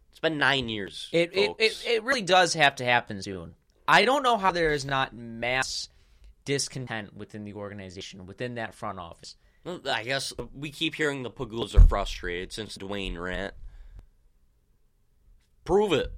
[0.10, 1.08] It's been nine years.
[1.12, 3.54] It, it, it, it really does have to happen soon.
[3.88, 5.90] I don't know how there is not mass
[6.46, 9.36] discontent within the organization, within that front office.
[9.68, 13.54] I guess we keep hearing the Pegulas are frustrated since Dwayne rant.
[15.66, 16.14] Prove it.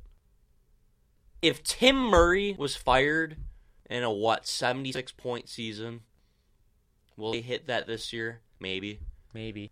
[1.41, 3.37] If Tim Murray was fired
[3.89, 6.01] in a what seventy six point season,
[7.17, 8.41] will they hit that this year?
[8.59, 8.99] Maybe.
[9.33, 9.71] Maybe.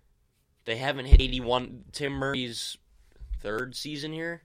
[0.65, 1.83] They haven't hit eighty one.
[1.91, 2.77] Tim Murray's
[3.41, 4.41] third season here,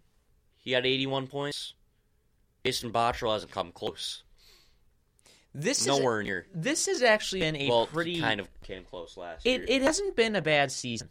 [0.58, 1.74] he had eighty one points.
[2.64, 4.24] Jason Botterill hasn't come close.
[5.54, 6.46] This Nowhere is near.
[6.54, 9.64] this has actually been a Well, pretty kind of came close last it, year.
[9.68, 11.10] it hasn't been a bad season,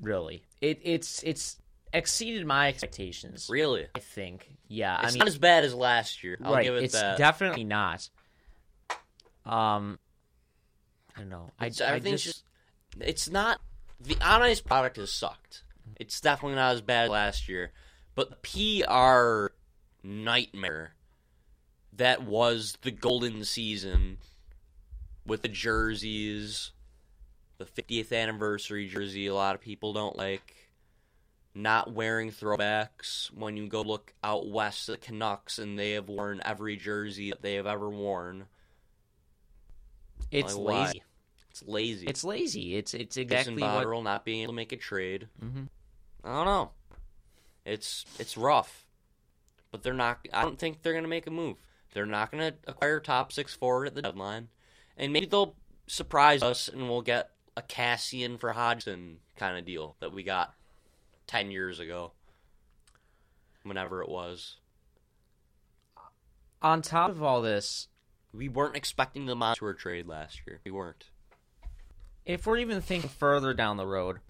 [0.00, 0.42] really.
[0.60, 1.56] It it's it's
[1.92, 3.48] exceeded my expectations.
[3.50, 4.48] really, I think.
[4.68, 6.38] Yeah, it's I mean not as bad as last year.
[6.44, 7.16] I'll right, give it it's that.
[7.18, 8.08] definitely not.
[9.46, 9.98] Um
[11.16, 11.50] I don't know.
[11.58, 12.44] I, I just, just
[13.00, 13.60] it's not
[14.00, 15.64] the on ice product has sucked.
[15.98, 17.72] It's definitely not as bad as last year,
[18.14, 19.54] but the PR
[20.06, 20.94] nightmare
[21.94, 24.18] that was the golden season
[25.26, 26.72] with the jerseys,
[27.58, 29.26] the 50th anniversary jersey.
[29.26, 30.70] A lot of people don't like
[31.54, 36.08] not wearing throwbacks when you go look out west at the Canucks and they have
[36.08, 38.46] worn every jersey that they have ever worn.
[40.30, 40.84] it's like, why?
[40.86, 41.02] lazy.
[41.50, 42.06] It's lazy.
[42.06, 42.76] It's lazy.
[42.76, 45.28] It's it's Jason exactly what not being able to make a trade.
[45.44, 45.68] Mhm.
[46.24, 46.70] I don't know.
[47.66, 48.86] It's it's rough,
[49.70, 50.26] but they're not.
[50.32, 51.58] I don't think they're gonna make a move.
[51.92, 54.48] They're not gonna acquire top six forward at the deadline,
[54.96, 55.54] and maybe they'll
[55.86, 60.54] surprise us and we'll get a Kassian for Hodgson kind of deal that we got
[61.26, 62.12] ten years ago,
[63.62, 64.56] whenever it was.
[66.62, 67.88] on top of all this,
[68.32, 70.60] We weren't expecting the Montour trade last year.
[70.64, 71.10] We weren't.
[72.24, 74.20] if we're even thinking further down the road,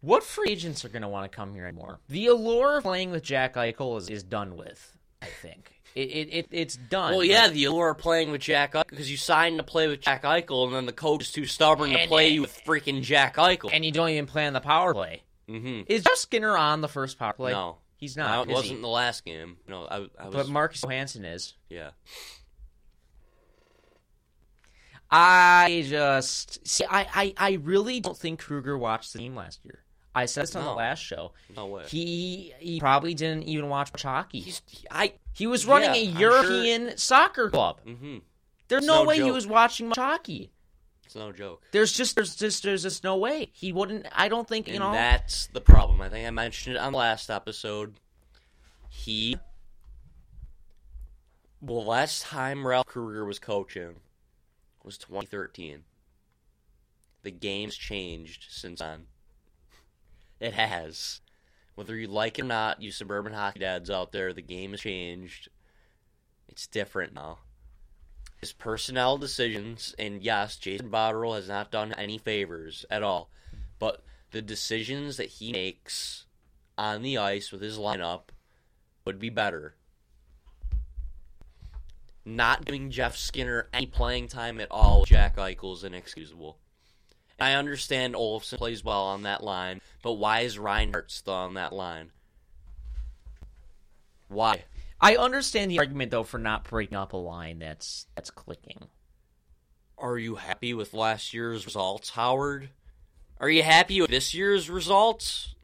[0.00, 2.00] what free agents are going to want to come here anymore?
[2.08, 4.96] The allure of playing with Jack Eichel is, is done with.
[5.20, 7.12] I think it, it, it it's done.
[7.12, 10.02] Well, yeah, the allure of playing with Jack Eichel because you signed to play with
[10.02, 13.36] Jack Eichel, and then the coach is too stubborn to play you with freaking Jack
[13.36, 13.70] Eichel.
[13.72, 15.22] and you don't even play on the power play.
[15.48, 15.82] mm-hmm.
[15.86, 17.52] Is Jeff Skinner on the first power play?
[17.52, 18.46] no, he's no, not.
[18.46, 18.82] it is wasn't he?
[18.82, 19.56] the last game.
[19.66, 20.34] No, I, I was.
[20.34, 21.54] But Marcus Johansson is.
[21.70, 21.90] yeah,
[25.10, 26.84] I just see.
[26.84, 29.78] I, I, I really don't think Krueger watched the game last year.
[30.16, 31.32] I said this on the last show.
[31.54, 31.84] no way.
[31.88, 34.40] He he probably didn't even watch hockey.
[34.40, 35.12] He's he, I.
[35.34, 37.80] He was running Yeah, a European soccer club.
[37.86, 38.18] Mm-hmm.
[38.68, 40.50] There's It's no, no way he was watching hockey.
[41.04, 41.62] It's no joke.
[41.70, 44.06] There's just there's just there's just no way he wouldn't.
[44.12, 44.92] I don't think you know.
[44.92, 46.00] that's the problem.
[46.00, 48.00] I think I mentioned it on the last episode.
[48.88, 49.36] He.
[51.60, 53.96] Well, last time Ralph Krueger was coaching
[54.82, 55.84] was 2013.
[57.22, 59.06] The game's changed since then.
[60.40, 61.20] It has.
[61.74, 64.80] Whether you like it or not, you suburban hockey dads out there, the game has
[64.80, 65.48] changed.
[66.48, 67.38] It's different now.
[68.40, 73.30] His personnel decisions, and yes, Jason Botterill has not done any favors at all,
[73.78, 76.26] but the decisions that he makes
[76.78, 78.28] on the ice with his lineup
[79.04, 79.74] would be better.
[82.24, 86.58] Not giving Jeff Skinner any playing time at all Jack Eichel is inexcusable.
[87.38, 91.72] I understand Olofsson plays well on that line, but why is Reinhart still on that
[91.72, 92.12] line?
[94.28, 94.64] Why?
[95.00, 98.88] I understand the argument though for not breaking up a line that's that's clicking.
[99.98, 102.70] Are you happy with last year's results, Howard?
[103.38, 105.54] Are you happy with this year's results?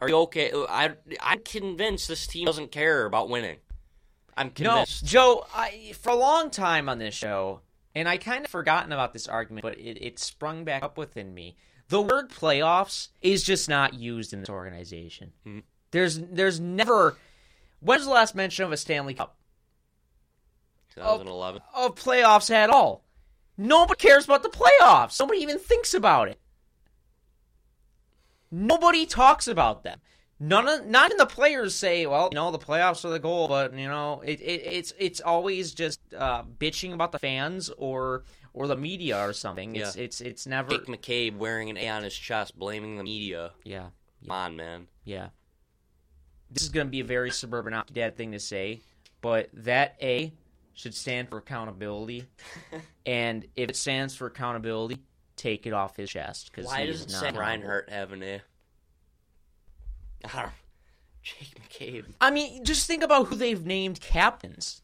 [0.00, 0.50] Are you okay?
[0.54, 3.58] I I'm convinced this team doesn't care about winning.
[4.36, 5.04] I'm convinced.
[5.04, 7.60] No, Joe, I for a long time on this show,
[7.94, 11.32] and I kind of forgotten about this argument, but it, it sprung back up within
[11.32, 11.56] me.
[11.88, 15.32] The word playoffs is just not used in this organization.
[15.44, 15.60] Hmm.
[15.90, 17.16] There's there's never
[17.80, 19.36] when's the last mention of a Stanley Cup
[20.94, 21.62] 2011.
[21.74, 23.04] of playoffs at all?
[23.56, 25.20] Nobody cares about the playoffs.
[25.20, 26.40] Nobody even thinks about it.
[28.50, 30.00] Nobody talks about them.
[30.40, 33.46] None of not even the players say, "Well, you know, the playoffs are the goal,"
[33.46, 38.24] but you know, it, it it's it's always just uh, bitching about the fans or
[38.52, 39.76] or the media or something.
[39.76, 40.70] It's it's it's never.
[40.70, 43.52] Jake McCabe wearing an A on his chest, blaming the media.
[43.64, 43.88] Yeah,
[44.22, 44.86] Come on, man.
[45.04, 45.28] yeah.
[46.50, 48.80] This is going to be a very suburban hockey dad thing to say,
[49.20, 50.32] but that A
[50.72, 52.26] should stand for accountability,
[53.06, 54.98] and if it stands for accountability,
[55.36, 57.40] take it off his chest because Why does not humble.
[57.40, 58.40] Reinhart have an A?
[60.24, 60.48] I
[61.22, 62.04] Jake McCabe.
[62.20, 64.82] I mean, just think about who they've named captains.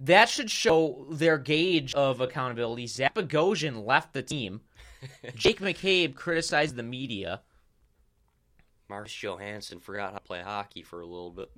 [0.00, 2.86] That should show their gauge of accountability.
[2.86, 4.62] Zach Bogosian left the team.
[5.34, 7.42] Jake McCabe criticized the media.
[8.88, 11.50] Marcus Johansson forgot how to play hockey for a little bit.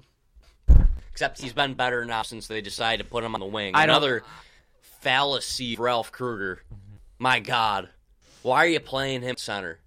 [1.13, 3.73] Except he's been better now since they decided to put him on the wing.
[3.75, 4.25] Another
[5.01, 6.63] fallacy, Ralph Krueger.
[7.19, 7.89] My God,
[8.43, 9.79] why are you playing him center,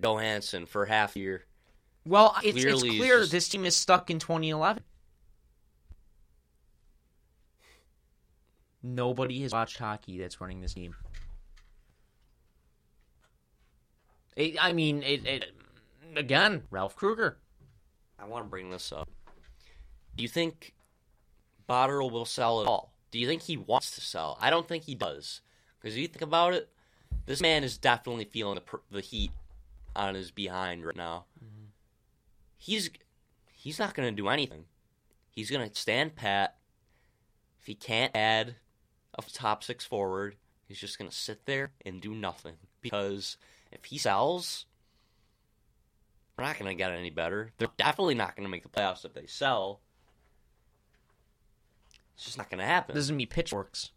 [0.00, 1.44] Johansson, for half a year?
[2.04, 4.82] Well, it's, it's clear just- this team is stuck in 2011.
[8.82, 10.94] Nobody has watched hockey that's running this team.
[14.36, 15.52] It, I mean, it, it
[16.16, 17.38] again, Ralph Krueger.
[18.18, 19.08] I want to bring this up.
[20.16, 20.74] Do you think
[21.68, 22.92] Botterill will sell at all?
[23.10, 24.38] Do you think he wants to sell?
[24.40, 25.40] I don't think he does.
[25.80, 26.68] Because if you think about it,
[27.26, 29.30] this man is definitely feeling the, the heat
[29.94, 31.24] on his behind right now.
[31.44, 31.57] Mm-hmm.
[32.58, 32.90] He's
[33.52, 34.64] he's not going to do anything.
[35.30, 36.56] He's going to stand pat.
[37.60, 38.56] If he can't add
[39.16, 42.54] a top six forward, he's just going to sit there and do nothing.
[42.82, 43.36] Because
[43.72, 44.66] if he sells,
[46.36, 47.52] we're not going to get any better.
[47.58, 49.80] They're definitely not going to make the playoffs if they sell.
[52.14, 52.94] It's just not going to happen.
[52.96, 53.90] This is gonna be pitchforks.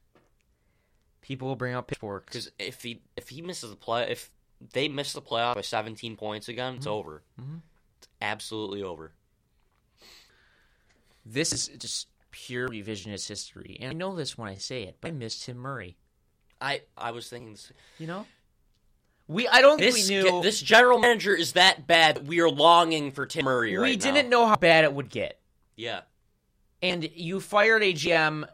[1.22, 2.26] People will bring out pitchforks.
[2.28, 4.30] Because if he if he misses the play, if
[4.74, 7.24] they miss the playoff by 17 points again, it's over.
[7.40, 7.62] Mhm.
[8.22, 9.14] Absolutely over.
[11.26, 14.98] This is just pure revisionist history, and I know this when I say it.
[15.02, 15.98] But I miss Tim Murray.
[16.60, 18.26] I I was thinking this You know,
[19.28, 22.16] we I don't think this, we knew this general manager is that bad.
[22.16, 24.42] that We are longing for Tim Murray we right didn't now.
[24.42, 25.40] know how bad it would get,
[25.76, 26.02] Yeah,
[26.82, 28.48] and you fired a GM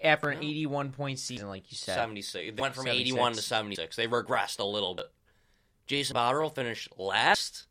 [0.00, 1.94] after an 81 point season, like you said.
[1.94, 2.56] 76.
[2.56, 3.10] They went from 76.
[3.12, 3.96] 81 to 76.
[3.96, 5.06] They regressed a little bit.
[5.86, 7.66] Jason Botterill finished last,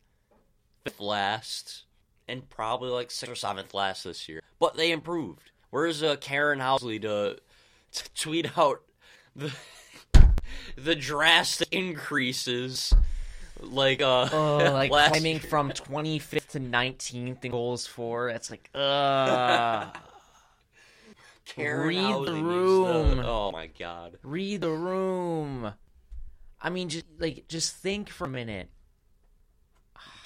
[0.83, 1.83] fifth last,
[2.27, 4.41] and probably like sixth or seventh last this year.
[4.59, 5.51] But they improved.
[5.69, 7.37] Where's uh, Karen Housley to,
[7.93, 8.81] to tweet out
[9.35, 9.51] the
[10.75, 12.93] the drastic increases?
[13.59, 15.39] Like uh, Oh, like climbing year?
[15.39, 18.31] from 25th to 19th in goals for.
[18.31, 19.91] That's like, uh,
[21.45, 23.17] Karen read the Housley room.
[23.17, 24.17] to- oh my god.
[24.23, 25.73] read the room.
[26.61, 28.69] I mean, just like, just think for a minute.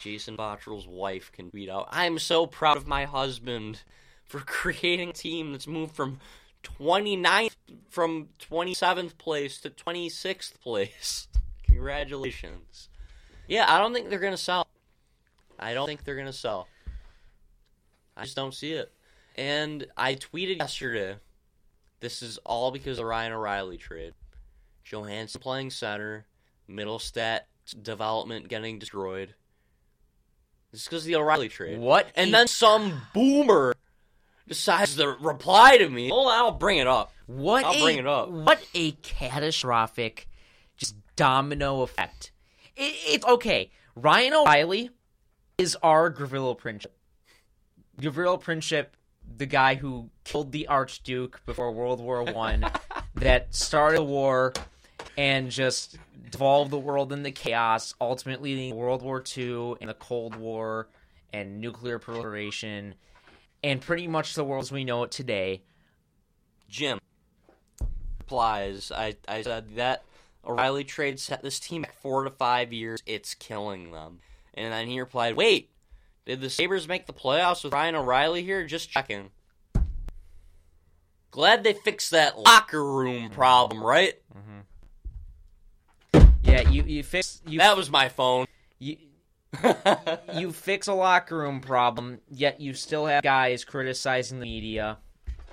[0.06, 3.82] Jason Botterill's wife can beat out, I'm so proud of my husband
[4.24, 6.20] for creating a team that's moved from
[6.62, 7.56] 29th,
[7.90, 11.28] from 27th place to 26th place.
[11.64, 12.90] Congratulations.
[13.48, 14.68] Yeah, I don't think they're going to sell.
[15.58, 16.68] I don't think they're going to sell.
[18.16, 18.92] I just don't see it.
[19.36, 21.16] And I tweeted yesterday,
[22.00, 24.14] this is all because of Ryan O'Reilly trade.
[24.84, 26.28] Johansson playing center,
[26.70, 27.40] Mittelstadt
[27.82, 29.34] development getting destroyed.
[30.76, 31.80] Is because of the O'Reilly trade.
[31.80, 32.08] What?
[32.16, 33.74] And then some boomer
[34.46, 36.12] decides to reply to me.
[36.12, 37.14] Well, I'll bring it up.
[37.28, 38.30] What I'll a, bring it up.
[38.30, 40.28] What a catastrophic,
[40.76, 42.32] just domino effect.
[42.76, 43.72] It, it's okay.
[43.96, 44.90] Ryan O'Reilly
[45.58, 46.88] is our Gavrilo Princip.
[48.02, 48.88] Gavrilo Princip,
[49.38, 52.66] the guy who killed the Archduke before World War One,
[53.16, 54.52] that started the war
[55.18, 55.98] and just
[56.32, 60.88] devolve the world into chaos, ultimately leading World War II and the Cold War
[61.34, 62.96] and nuclear proliferation
[63.64, 65.64] and pretty much the world as we know it today.
[66.70, 67.00] Jim
[68.20, 70.04] replies, I, I said that
[70.46, 73.02] O'Reilly trade set this team back four to five years.
[73.06, 74.20] It's killing them.
[74.54, 75.72] And then he replied, Wait,
[76.26, 78.66] did the Sabres make the playoffs with Ryan O'Reilly here?
[78.66, 79.32] Just checking.
[81.32, 84.14] Glad they fixed that locker room problem, right?
[84.36, 84.60] Mm-hmm.
[86.46, 88.46] Yeah, you you fix you That was my phone.
[88.80, 88.98] you
[90.34, 94.98] you fix a locker room problem, yet you still have guys criticizing the media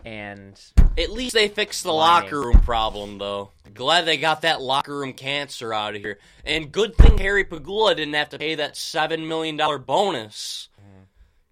[0.05, 0.61] and
[0.99, 2.25] At least they fixed the Lying.
[2.25, 3.53] locker room problem, though.
[3.73, 6.19] Glad they got that locker room cancer out of here.
[6.45, 10.69] And good thing Harry Pegula didn't have to pay that $7 million bonus.
[10.81, 11.05] Mm.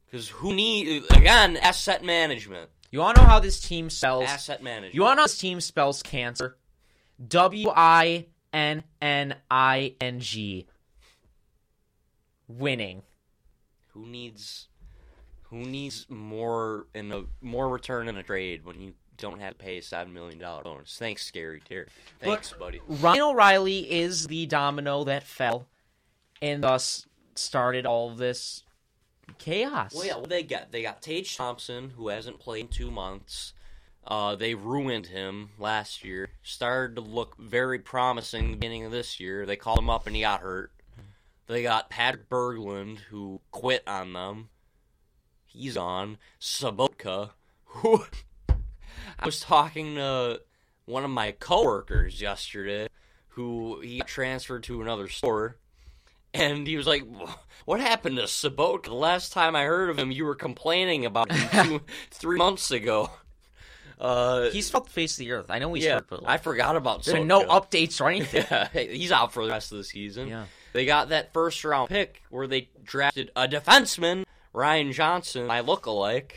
[0.06, 2.68] Because who need, again, asset management.
[2.90, 4.94] you want to know how this team spells Asset management.
[4.94, 6.56] You want to know how this team spells cancer?
[7.28, 10.66] W I N N I N G.
[12.48, 13.02] Winning.
[13.92, 14.68] who needs
[15.44, 19.58] who needs more in a more return in a trade when you don't have to
[19.64, 20.96] pay a seven million dollar bonus?
[20.98, 21.86] Thanks, Scary Terry.
[22.20, 22.80] Thanks, buddy.
[22.88, 25.66] Ryan O'Reilly is the domino that fell
[26.42, 28.62] and thus started all of this
[29.38, 29.94] chaos.
[29.94, 30.72] Well, yeah, what they got?
[30.72, 33.52] They got Tage Thompson, who hasn't played in two months.
[34.06, 36.30] Uh, they ruined him last year.
[36.42, 39.44] Started to look very promising the beginning of this year.
[39.46, 40.72] They called him up and he got hurt.
[41.46, 44.50] They got Patrick Berglund, who quit on them.
[45.46, 46.18] He's on.
[46.40, 47.30] Sobotka,
[47.64, 48.04] who
[49.18, 50.42] I was talking to
[50.84, 52.88] one of my coworkers yesterday,
[53.30, 55.56] who he transferred to another store.
[56.32, 57.02] And he was like,
[57.64, 58.84] "What happened to Sobotka?
[58.84, 61.80] The last time I heard of him, you were complaining about him two,
[62.12, 63.10] three months ago."
[64.00, 65.46] Uh, He's felt the face of the earth.
[65.50, 67.04] I know he's yeah, hurt, but I forgot about.
[67.04, 68.44] there's no updates or anything.
[68.50, 70.28] Yeah, he's out for the rest of the season.
[70.28, 70.46] Yeah.
[70.72, 74.24] They got that first round pick where they drafted a defenseman,
[74.54, 76.30] Ryan Johnson, my lookalike,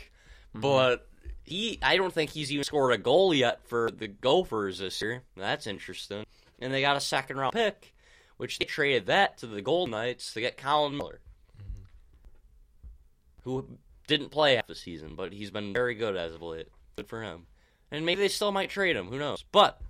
[0.54, 0.60] Mm-hmm.
[0.60, 1.08] but
[1.42, 5.22] he I don't think he's even scored a goal yet for the Gophers this year.
[5.36, 6.24] That's interesting.
[6.60, 7.92] And they got a second round pick,
[8.36, 11.18] which they traded that to the Golden Knights to get Colin Miller.
[13.42, 13.66] Who
[14.06, 16.68] didn't play half the season, but he's been very good as of late.
[16.96, 17.46] Good for him.
[17.94, 19.44] And maybe they still might trade him, who knows.
[19.52, 19.80] But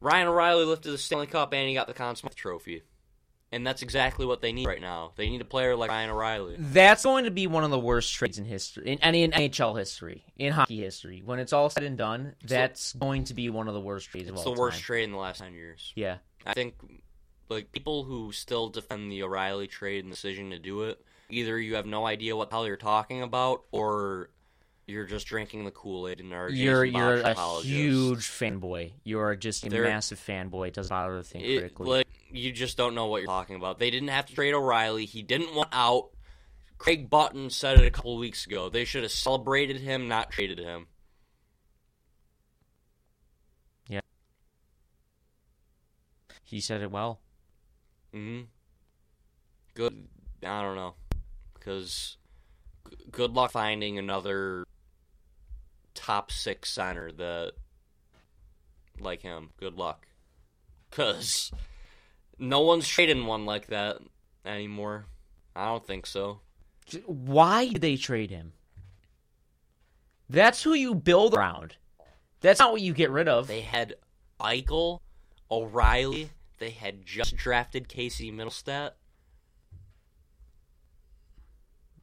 [0.00, 2.82] Ryan O'Reilly lifted the Stanley Cup and he got the Conn Smythe Trophy.
[3.52, 5.12] And that's exactly what they need right now.
[5.16, 6.54] They need a player like Ryan O'Reilly.
[6.56, 9.76] That's going to be one of the worst trades in history, in any in NHL
[9.76, 11.20] history, in hockey history.
[11.24, 14.28] When it's all said and done, that's going to be one of the worst trades
[14.28, 14.84] of It's the worst time.
[14.84, 15.92] trade in the last 10 years.
[15.96, 16.74] Yeah, I think
[17.48, 21.74] like people who still defend the O'Reilly trade and decision to do it, either you
[21.74, 24.30] have no idea what the hell you're talking about or
[24.90, 28.92] you're just drinking the Kool-Aid and are a you're you're a huge fanboy.
[29.04, 30.68] You are just a They're- massive fanboy.
[30.68, 31.88] It doesn't bother to think It, critically.
[31.88, 33.78] like you just don't know what you're talking about.
[33.78, 35.04] They didn't have to trade O'Reilly.
[35.06, 36.10] He didn't want out.
[36.78, 38.68] Craig Button said it a couple weeks ago.
[38.68, 40.86] They should have celebrated him, not traded him.
[43.88, 44.00] Yeah.
[46.44, 47.20] He said it well.
[48.12, 48.42] hmm
[49.74, 50.08] Good.
[50.42, 50.94] I don't know,
[51.54, 52.16] because
[53.10, 54.64] good luck finding another
[56.10, 57.52] top six center that
[58.98, 59.50] like him.
[59.60, 60.08] Good luck,
[60.90, 61.52] because
[62.36, 63.98] no one's trading one like that
[64.44, 65.04] anymore.
[65.54, 66.40] I don't think so.
[67.06, 68.54] Why did they trade him?
[70.28, 71.76] That's who you build around.
[72.40, 73.46] That's not what you get rid of.
[73.46, 73.94] They had
[74.40, 74.98] Eichel,
[75.48, 76.30] O'Reilly.
[76.58, 78.92] They had just drafted Casey Mittelstadt.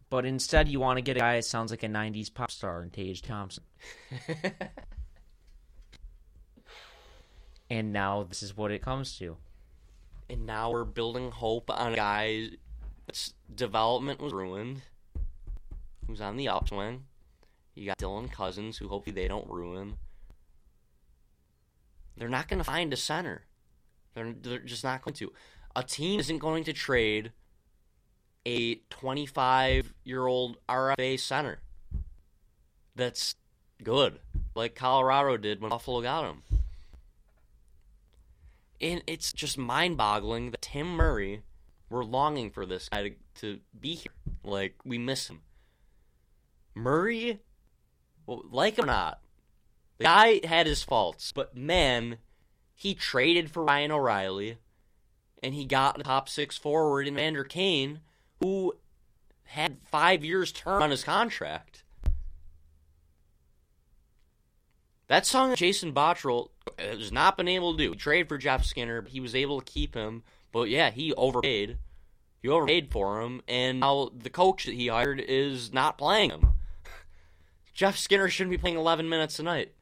[0.10, 2.82] But instead, you want to get a guy that sounds like a '90s pop star
[2.84, 3.64] in Tage Thompson.
[7.70, 9.38] And now this is what it comes to.
[10.30, 12.50] and now we're building hope on a guy
[13.06, 14.82] that's development was ruined,
[16.06, 17.04] who's on the upswing.
[17.76, 19.98] You got Dylan Cozens, who hopefully they don't ruin.
[22.18, 23.46] They're not going to find a center.
[24.16, 25.32] They're, they're just not going to.
[25.76, 27.32] A team isn't going to trade
[28.48, 31.60] a 25 year old RFA center
[32.96, 33.36] that's
[33.84, 34.20] good,
[34.56, 36.44] like Colorado did when Buffalo got him.
[38.80, 41.42] And it's just mind boggling that Tim Murray,
[41.90, 44.14] we're longing for this guy to, to be here.
[44.46, 45.42] Like, we miss him.
[46.74, 47.42] Murray,
[48.26, 49.20] well, like him or not,
[49.98, 52.18] the guy had his faults, but man,
[52.76, 54.58] he traded for Ryan O'Reilly,
[55.44, 58.00] and he got a top six forward in Vander Kane,
[58.40, 58.74] who
[59.44, 61.84] had five years term on his contract.
[65.08, 67.92] That song Jason Botterill has not been able to do.
[67.92, 70.24] He traded for Jeff Skinner, but he was able to keep him.
[70.52, 71.78] But yeah, he overpaid.
[72.42, 76.54] He overpaid for him, and now the coach that he hired is not playing him.
[77.74, 79.74] Jeff Skinner shouldn't be playing 11 minutes a night.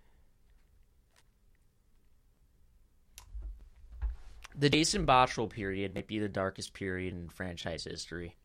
[4.58, 8.36] The Jason Botterill period might be the darkest period in franchise history.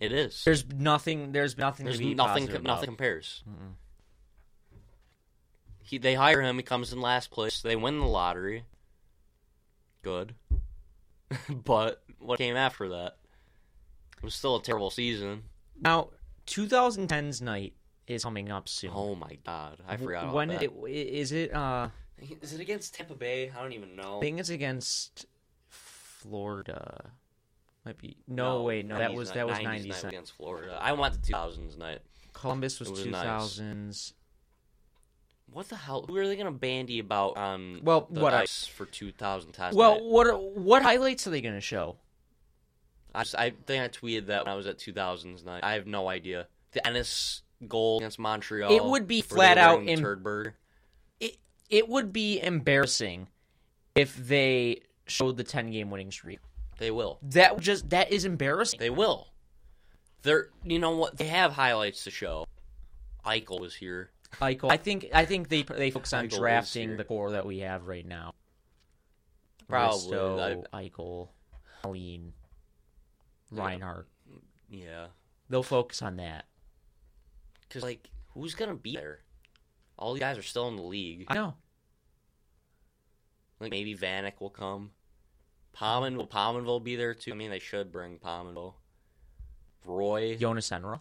[0.00, 0.42] It is.
[0.44, 1.32] There's nothing.
[1.32, 1.86] There's nothing.
[1.86, 2.16] There's nothing.
[2.46, 3.44] positive Nothing compares.
[5.80, 6.56] He, they hire him.
[6.56, 7.60] He comes in last place.
[7.60, 8.64] They win the lottery.
[10.02, 10.34] Good.
[11.48, 13.16] but what came after that?
[14.16, 15.44] It was still a terrible season.
[15.80, 16.10] Now,
[16.46, 17.74] 2010's night
[18.06, 18.92] is coming up soon.
[18.94, 20.62] Oh my god, I forgot about when that.
[20.62, 21.54] it is it?
[21.54, 21.88] Uh,
[22.40, 23.50] Is it against Tampa Bay?
[23.50, 24.18] I don't even know.
[24.18, 25.26] I think it's against
[25.68, 27.10] Florida.
[27.84, 28.16] Might be.
[28.26, 30.12] No, wait, no, that was night- that was 90s 90 night cent.
[30.14, 30.78] against Florida.
[30.80, 32.00] I went to 2000s night.
[32.32, 33.58] Columbus was, was nice.
[33.58, 34.12] 2000s.
[35.52, 36.04] What the hell?
[36.08, 39.74] Who are they gonna bandy about Um, Well, the what I- ice for 2010?
[39.74, 40.02] Well, night?
[40.04, 41.96] what what highlights are they going to show?
[43.14, 45.62] I, just, I think I tweeted that when I was at 2000s night.
[45.62, 46.48] I have no idea.
[46.72, 48.72] The Ennis goal against Montreal.
[48.74, 50.54] It would be flat out im- Turdberg.
[51.20, 51.36] It
[51.70, 53.28] it would be embarrassing
[53.94, 56.40] if they showed the 10 game winning streak.
[56.78, 57.18] They will.
[57.22, 58.78] That just that is embarrassing.
[58.80, 59.28] They will.
[60.22, 60.48] They're.
[60.64, 61.16] You know what?
[61.16, 62.46] They have highlights to show.
[63.24, 64.10] Eichel was here.
[64.40, 64.70] Eichel.
[64.70, 67.86] I think I think they they focus on Eichel drafting the core that we have
[67.86, 68.34] right now.
[69.68, 70.16] Probably.
[70.16, 71.28] Risto, Eichel,
[71.82, 72.32] Helene,
[73.50, 74.08] Reinhart.
[74.68, 75.06] Yeah.
[75.48, 76.46] They'll focus on that.
[77.68, 79.20] Because like, who's gonna be there?
[79.98, 81.26] All these guys are still in the league.
[81.28, 81.54] I know.
[83.60, 84.90] Like maybe Vanek will come.
[85.78, 87.32] Palmen will Pominville be there too?
[87.32, 88.74] I mean, they should bring Pominville.
[89.84, 90.36] Roy.
[90.36, 91.00] Jonas Enroth.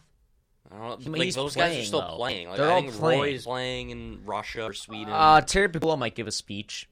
[0.72, 1.12] I don't know.
[1.12, 2.16] Like he's those guys are still though.
[2.16, 2.48] playing.
[2.48, 3.22] Like, They're I all think playing.
[3.22, 5.14] Roy's playing in Russia or Sweden.
[5.14, 6.90] Uh, Terry Pegula might give a speech.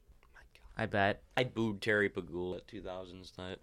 [0.78, 1.22] I bet.
[1.38, 3.58] I booed Terry Pegula at 2000s night.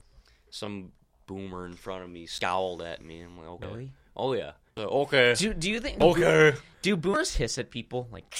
[0.51, 0.93] Some
[1.27, 3.21] boomer in front of me scowled at me.
[3.21, 3.67] I'm like, okay.
[3.67, 3.93] Really?
[4.17, 4.53] Oh yeah.
[4.77, 5.35] So, okay.
[5.37, 6.01] Do do you think?
[6.01, 6.55] Okay.
[6.83, 8.35] Do boomers hiss at people like?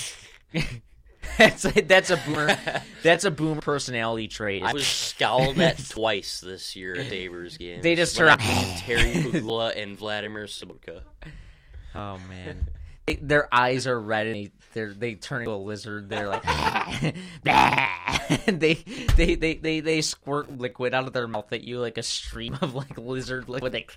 [1.39, 2.57] that's a, that's a boomer.
[3.03, 4.63] That's a boomer personality trait.
[4.63, 7.83] I was scowled at twice this year at Davers games.
[7.83, 11.03] They just when I turn- Terry Pegula and Vladimir Sobotka.
[11.95, 12.67] Oh man,
[13.07, 14.53] They- their eyes are red and they
[14.95, 16.09] they're, turn into a lizard.
[16.09, 16.45] They're like,
[18.47, 18.75] and they,
[19.17, 22.57] they they they they squirt liquid out of their mouth at you like a stream
[22.61, 23.73] of like lizard liquid.
[23.73, 23.97] Like,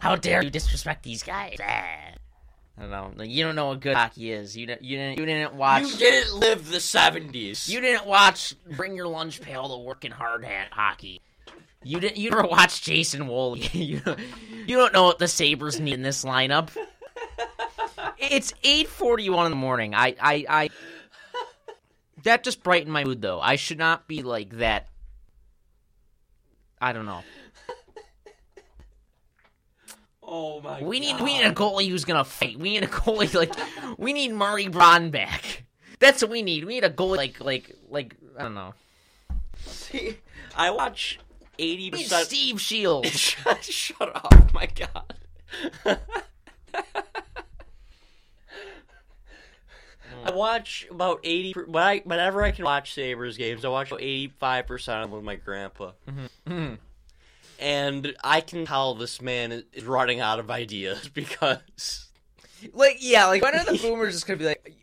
[0.00, 1.56] how dare you disrespect these guys?
[2.78, 3.12] I don't know.
[3.16, 4.56] Like, you don't know what good hockey is.
[4.56, 4.82] You didn't.
[4.82, 5.18] You didn't.
[5.18, 5.82] You didn't watch.
[5.82, 7.68] You didn't live the 70s.
[7.68, 11.20] You didn't watch Bring Your Lunch Pail to Working Hard at Hockey.
[11.82, 12.18] You didn't.
[12.18, 13.60] You never watched Jason Woolley.
[13.72, 14.20] you, don't-
[14.66, 16.70] you don't know what the Sabres need in this lineup.
[18.18, 19.94] It's eight forty one in the morning.
[19.94, 20.70] I, I, I.
[22.24, 23.40] That just brightened my mood, though.
[23.40, 24.88] I should not be like that.
[26.80, 27.22] I don't know.
[30.30, 32.58] Oh my We need we need a goalie who's gonna fight.
[32.58, 33.54] We need a goalie like
[33.98, 35.64] we need Murray Braun back.
[36.00, 36.66] That's what we need.
[36.66, 38.74] We need a goalie like like like I don't know.
[39.64, 40.18] See,
[40.54, 41.18] I watch
[41.58, 42.24] 80%.
[42.24, 43.10] Steve Shields.
[43.18, 45.14] shut, shut up, my god.
[50.24, 54.00] I watch about 80 when I, whenever I can watch Sabres games, I watch about
[54.00, 55.92] 85% of them with my grandpa.
[56.08, 56.52] Mm-hmm.
[56.52, 56.74] Mm-hmm.
[57.58, 62.08] And I can tell this man is- running out of ideas because
[62.72, 64.74] Like yeah, like when are the boomers just gonna be like?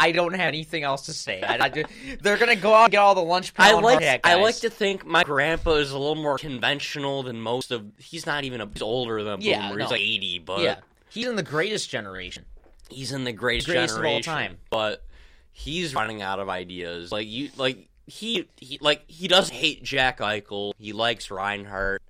[0.00, 1.42] I don't have anything else to say.
[1.42, 1.90] I, I just-
[2.22, 3.52] they're gonna go out and get all the lunch.
[3.58, 7.70] I like I like to think my grandpa is a little more conventional than most
[7.72, 7.84] of.
[7.98, 9.80] He's not even a he's older than a Yeah, boomer.
[9.82, 10.76] He's like 80, but Yeah,
[11.10, 12.44] he's in the greatest generation.
[12.90, 14.58] he's in the greatest, Greatest of all time.
[14.70, 15.04] But
[15.52, 17.10] he's running out of ideas.
[17.10, 20.72] Like you, like he, he, like he doesn't hate Jack Eichel.
[20.78, 22.00] He likes Reinhart,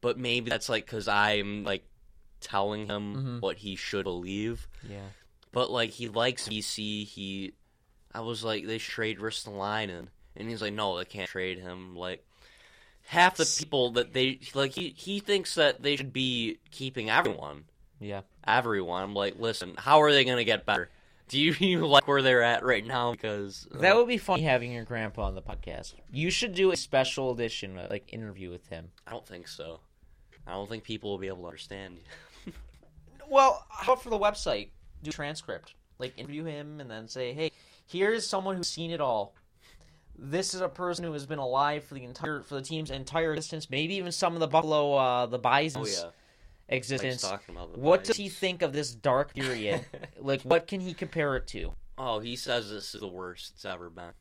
[0.00, 1.84] but maybe that's like because I'm like
[2.40, 3.40] telling him Mhm.
[3.40, 4.68] what he should believe.
[4.88, 5.08] Yeah,
[5.52, 7.04] But like he likes BC.
[7.04, 7.52] He,
[8.14, 11.96] I was like they trade Ristolainen, and he's like, no, they can't trade him.
[11.96, 12.24] Like
[13.06, 17.64] half the people that they like, he he thinks that they should be keeping everyone
[18.00, 18.22] yeah.
[18.46, 19.02] everyone.
[19.02, 20.90] I'm like, listen, how are they going to get better?
[21.28, 23.12] Do you, you like where they're at right now?
[23.12, 25.94] Because uh, That would be fun having your grandpa on the podcast.
[26.10, 28.90] You should do a special edition, uh, like interview with him.
[29.06, 29.80] I don't think so.
[30.48, 31.98] I don't think people will be able to understand.
[33.30, 34.70] Well, how about for the website?
[35.02, 37.52] Do a transcript, like interview him, and then say, "Hey,
[37.86, 39.34] here's someone who's seen it all.
[40.16, 43.34] this is a person who has been alive for the entire for the team's entire
[43.34, 46.10] existence, maybe even some of the Buffalo uh, the Oh Bison's yeah,
[46.70, 47.20] existence.
[47.20, 49.84] talking about the What does he think of this dark period?
[50.18, 51.72] like, what can he compare it to?
[51.98, 54.12] Oh, he says this is the worst it's ever been.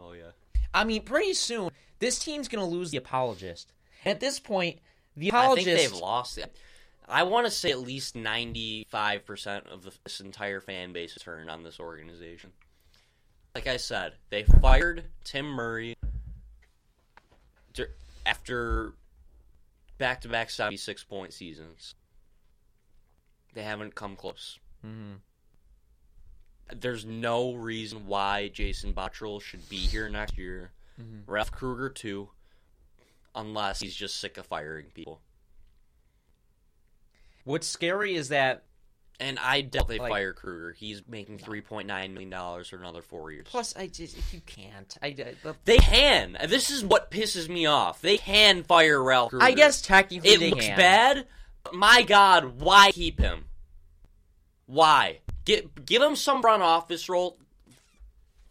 [0.00, 0.30] Oh yeah.
[0.72, 3.72] I mean, pretty soon this team's gonna lose the apologist.
[4.06, 4.78] At this point,
[5.18, 6.56] the I think they've lost it.
[7.08, 11.22] I want to say at least ninety-five percent of the, this entire fan base has
[11.22, 12.52] turned on this organization.
[13.54, 15.94] Like I said, they fired Tim Murray
[18.26, 18.92] after
[19.96, 21.94] back-to-back seventy-six point seasons.
[23.54, 24.58] They haven't come close.
[24.86, 25.20] Mhm.
[26.76, 30.72] There's no reason why Jason Botterill should be here next year.
[31.00, 31.22] Mhm.
[31.26, 32.28] Ralph Krueger too,
[33.38, 35.20] unless he's just sick of firing people.
[37.44, 38.64] What's scary is that
[39.20, 40.72] And I doubt they Like- fire Krueger.
[40.74, 43.46] He's making three point nine million dollars for another four years.
[43.50, 44.96] plus I just if you can't.
[45.02, 45.12] I, I,
[45.42, 46.36] the- they can.
[46.46, 48.00] This is what pisses me off.
[48.00, 49.44] They can fire Ralph Krueger.
[49.44, 50.76] I guess technically it looks can.
[50.76, 51.26] bad.
[51.64, 53.46] but My God, why keep him?
[54.66, 57.38] Why get give him some front office role?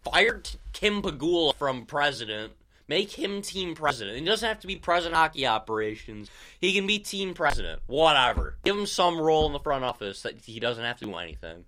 [0.04, 2.52] Fired Kim Pegula from president.
[2.90, 4.18] Make him team president.
[4.18, 6.30] He doesn't have to be president of hockey operations.
[6.62, 7.82] He can be team president.
[7.88, 8.56] Whatever.
[8.64, 11.66] Give him some role in the front office that he doesn't have to do anything.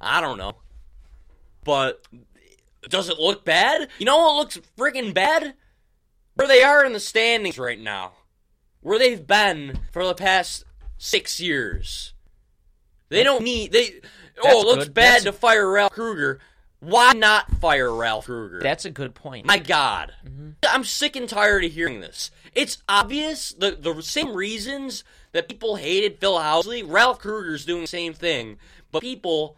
[0.00, 0.56] I don't know.
[1.64, 2.02] But
[2.88, 3.88] does it look bad?
[3.98, 5.54] You know what looks freaking bad?
[6.34, 8.12] Where they are in the standings right now.
[8.80, 10.64] Where they've been for the past
[10.98, 12.12] six years.
[13.08, 14.00] They don't need they
[14.42, 14.94] Oh, it looks good.
[14.94, 16.40] bad That's- to fire Ralph Krueger.
[16.80, 18.60] Why not fire Ralph Krueger?
[18.60, 19.46] That's a good point.
[19.46, 20.50] My God, Mm-hmm.
[20.68, 22.30] I'm sick and tired of hearing this.
[22.54, 26.82] It's obvious the the same reasons that people hated Phil Housley.
[26.86, 28.58] Ralph Krueger's doing the same thing,
[28.90, 29.56] but people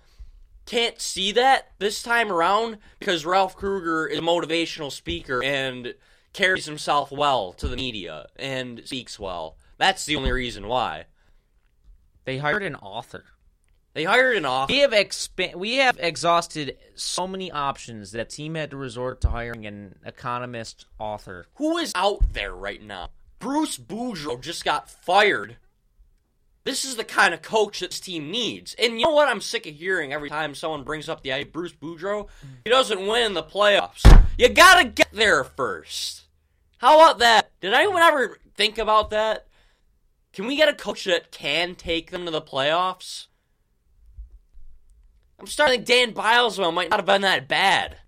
[0.66, 5.94] can't see that this time around because Ralph Krueger is a motivational speaker and
[6.34, 9.56] carries himself well to the media and speaks well.
[9.78, 11.06] That's the only reason why
[12.24, 13.24] they hired an author.
[13.98, 14.68] They hired an off.
[14.68, 19.28] We have expa- we have exhausted so many options that team had to resort to
[19.30, 21.46] hiring an economist author.
[21.56, 23.08] Who is out there right now?
[23.40, 25.56] Bruce Boudreau just got fired.
[26.62, 28.76] This is the kind of coach this team needs.
[28.78, 31.50] And you know what I'm sick of hearing every time someone brings up the idea
[31.50, 32.28] Bruce Boudreau?
[32.62, 34.04] He doesn't win the playoffs.
[34.38, 36.22] You gotta get there first.
[36.76, 37.50] How about that?
[37.60, 39.48] Did anyone ever think about that?
[40.32, 43.27] Can we get a coach that can take them to the playoffs?
[45.38, 47.98] I'm starting to think Dan Bylsma might not have been that bad.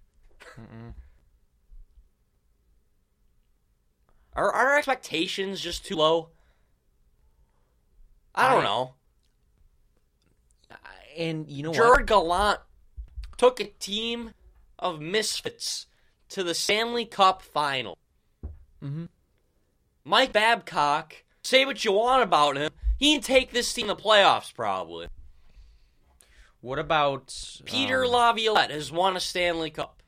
[4.34, 6.30] Are our expectations just too low?
[8.34, 8.94] I don't I- know.
[11.16, 11.76] And you know what?
[11.76, 12.60] Gerard Gallant
[13.36, 14.32] took a team
[14.78, 15.86] of misfits
[16.30, 17.98] to the Stanley Cup final.
[18.80, 19.08] Mhm.
[20.04, 24.00] Mike Babcock, say what you want about him, he can take this team to the
[24.00, 25.08] playoffs probably.
[26.60, 27.34] What about
[27.64, 30.02] Peter um, Laviolette has won a Stanley Cup.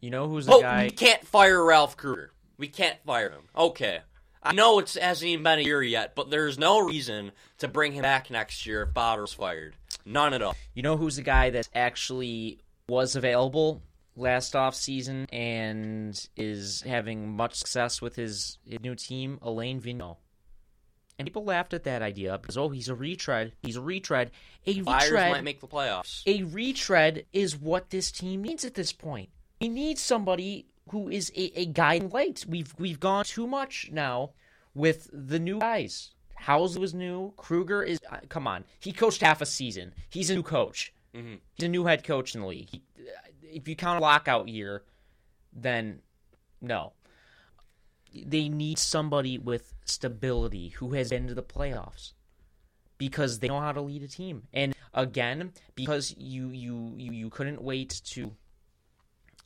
[0.00, 0.84] You know who's the Oh, guy?
[0.84, 2.32] we can't fire Ralph Krueger.
[2.56, 3.42] We can't fire him.
[3.56, 4.00] Okay.
[4.42, 7.92] I know it hasn't even been a year yet, but there's no reason to bring
[7.92, 9.74] him back next year if Botter's fired.
[10.04, 10.54] None at all.
[10.74, 13.82] You know who's the guy that actually was available
[14.16, 20.16] last off season and is having much success with his, his new team, Alain Vigneault.
[21.18, 23.52] And people laughed at that idea because oh, he's a retread.
[23.62, 24.30] He's a retread.
[24.66, 25.32] A Flyers retread.
[25.32, 26.22] might make the playoffs.
[26.26, 29.28] a retread is what this team needs at this point.
[29.60, 32.44] We need somebody who is a, a guiding light.
[32.48, 34.30] We've we've gone too much now
[34.74, 36.12] with the new guys.
[36.40, 37.32] Housley was new.
[37.36, 38.64] Krueger is uh, come on.
[38.78, 39.92] He coached half a season.
[40.08, 40.92] He's a new coach.
[41.14, 41.40] Mhm.
[41.56, 42.68] He's a new head coach in the league.
[42.70, 42.82] He,
[43.42, 44.84] if you count a lockout year,
[45.52, 46.00] then
[46.60, 46.92] no.
[48.14, 52.12] They need somebody with stability who has been to the playoffs
[52.98, 54.44] because they know how to lead a team.
[54.52, 58.32] And again, because you you you, you couldn't wait to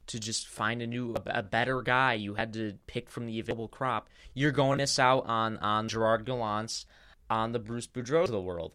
[0.08, 3.68] to just find a new a, better guy, you had to pick from the available
[3.68, 4.08] crop.
[4.34, 6.86] You're going to miss out on on Gerard Gallant's,
[7.30, 8.72] on the Bruce Boudreau of the world.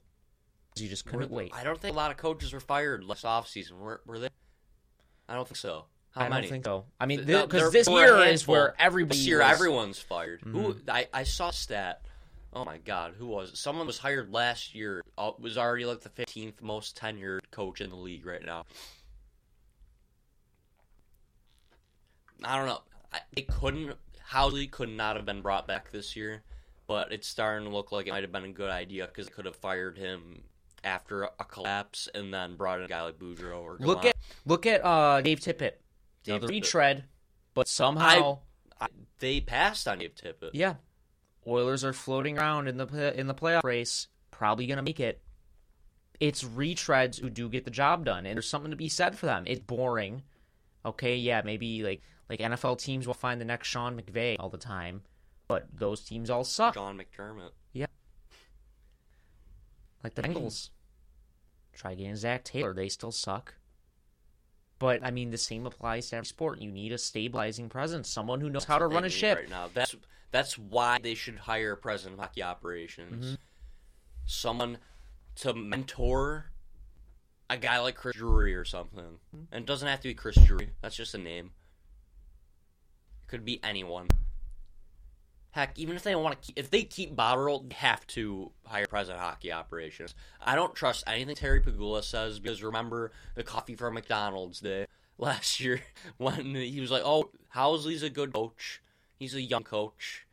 [0.76, 1.52] You just couldn't Were- wait.
[1.56, 3.74] I don't think a lot of coaches were fired last offseason.
[3.80, 4.30] Were, were they?
[5.28, 5.86] I don't think so.
[6.18, 6.86] How I don't think so.
[7.00, 10.42] I mean, because this year is where everybody This year, was- everyone's fired.
[10.42, 10.76] Who?
[10.88, 12.02] I, I saw stat.
[12.54, 13.58] Oh my God, who was it?
[13.58, 15.04] Someone was hired last year.
[15.18, 18.66] uh, Was already like the 15th most tenured coach in the league right now.
[22.44, 22.82] I don't know.
[23.14, 23.94] I, it couldn't.
[24.32, 26.44] Housley could not have been brought back this year,
[26.88, 29.34] but it's starting to look like it might have been a good idea because they
[29.34, 30.44] could have fired him
[30.84, 34.06] after a collapse and then brought in a guy like Boudreau or Look Gallant.
[34.08, 34.16] at
[34.46, 35.74] look at uh, Dave Tippett.
[36.28, 37.06] Dave retread,
[37.54, 38.40] but somehow,
[38.80, 38.88] I,
[39.20, 40.52] they passed on Dave Tippett.
[40.54, 40.76] yeah,
[41.48, 45.22] Oilers are floating around in the in the playoff race, probably gonna make it.
[46.20, 49.28] It's retreads who do get the job done, and there's something to be said for
[49.28, 49.44] them.
[49.48, 50.24] It's boring,
[50.86, 51.16] okay?
[51.16, 55.04] Yeah, maybe like like NFL teams will find the next Sean McVay all the time,
[55.48, 56.74] but those teams all suck.
[56.74, 57.52] Sean McDermott.
[57.72, 57.86] Yeah.
[60.04, 60.70] Like the Bengals.
[61.74, 63.54] Try getting Zac Taylor; they still suck.
[64.80, 66.60] But I mean, the same applies to every sport.
[66.62, 69.38] You need a stabilizing presence, someone who knows how to run a ship.
[69.38, 69.70] right now.
[69.74, 69.96] That's
[70.32, 73.36] that's why they should hire a president of hockey operations, Mm-hmm.
[74.26, 74.78] someone
[75.38, 76.52] to mentor
[77.50, 79.00] a guy like Chris Drury or something.
[79.36, 79.44] Mm-hmm.
[79.52, 80.72] And it doesn't have to be Chris Drury.
[80.82, 81.52] That's just a name.
[83.24, 84.08] It could be anyone.
[85.52, 88.52] Heck, even if they don't want to, keep, if they keep Botterill, they have to
[88.66, 90.14] hire president hockey operations.
[90.40, 94.86] I don't trust anything Terry Pegula says because remember the coffee from McDonald's day
[95.18, 95.82] last year
[96.18, 98.82] when he was like, "Oh, Housley's a good coach.
[99.18, 100.26] He's a young coach."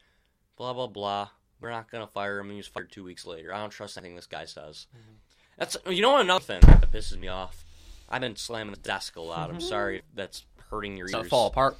[0.56, 1.30] Blah blah blah.
[1.60, 2.50] We're not gonna fire him.
[2.50, 3.54] He was fired two weeks later.
[3.54, 4.86] I don't trust anything this guy says.
[4.94, 5.14] Mm-hmm.
[5.58, 7.64] That's you know what another thing that pisses me off.
[8.08, 9.48] I've been slamming the desk a lot.
[9.48, 9.68] I'm mm-hmm.
[9.68, 11.28] sorry if that's hurting your So ears.
[11.28, 11.76] fall apart.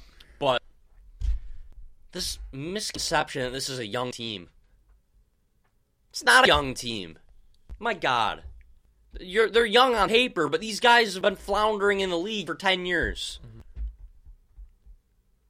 [2.15, 4.47] This misconception that this is a young team.
[6.11, 7.19] It's not a young team.
[7.77, 8.43] My God.
[9.19, 12.55] You're, they're young on paper, but these guys have been floundering in the league for
[12.55, 13.41] 10 years.
[13.45, 13.59] Mm-hmm.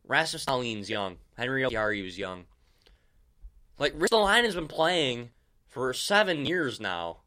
[0.08, 1.18] Rasmus Dahlin's young.
[1.38, 2.46] Henry Yari was young.
[3.78, 5.30] Like, Rich Line has been playing
[5.68, 7.18] for seven years now.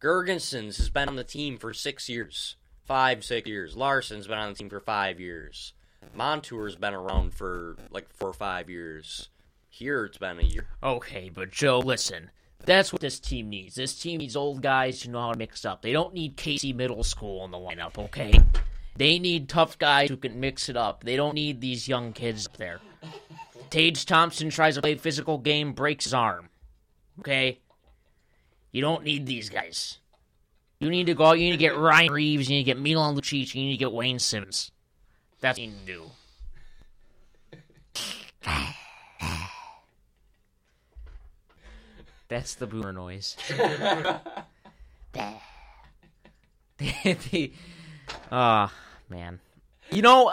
[0.00, 2.54] Girgensons has been on the team for six years.
[2.84, 3.74] Five, six years.
[3.74, 5.72] Larsson's been on the team for five years.
[6.14, 9.28] Montour's been around for like four or five years.
[9.68, 10.68] Here it's been a year.
[10.82, 12.30] Okay, but Joe, listen.
[12.64, 13.74] That's what this team needs.
[13.74, 15.82] This team needs old guys who know how to mix up.
[15.82, 18.40] They don't need Casey Middle School in the lineup, okay?
[18.96, 21.04] They need tough guys who can mix it up.
[21.04, 22.80] They don't need these young kids up there.
[23.70, 26.48] Tage Thompson tries to play physical game, breaks his arm.
[27.20, 27.60] Okay?
[28.72, 29.98] You don't need these guys.
[30.80, 32.80] You need to go out, you need to get Ryan Reaves, you need to get
[32.80, 34.70] Milan Lucic, you need to get Wayne Simmonds.
[35.40, 36.10] That's do.
[42.28, 43.36] That's the boomer noise.
[46.78, 47.52] the,
[48.32, 48.72] ah,
[49.08, 49.38] man.
[49.92, 50.32] You know,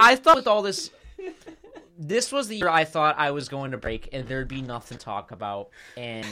[0.00, 0.90] I thought with all this,
[1.98, 4.98] this was the year I thought I was going to break, and there'd be nothing
[4.98, 6.26] to talk about, and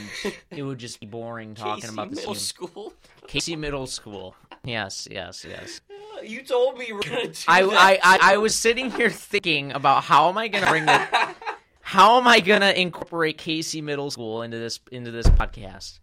[0.50, 2.40] it would just be boring talking Casey about this middle team.
[2.40, 2.92] school.
[3.26, 4.36] Casey Middle School.
[4.64, 5.80] Yes, yes, yes.
[6.22, 7.62] You told me you were gonna do I.
[7.62, 11.34] I, I, I was sitting here thinking about how am I going to bring that.
[11.80, 15.98] How am I going to incorporate Casey Middle School into this into this podcast?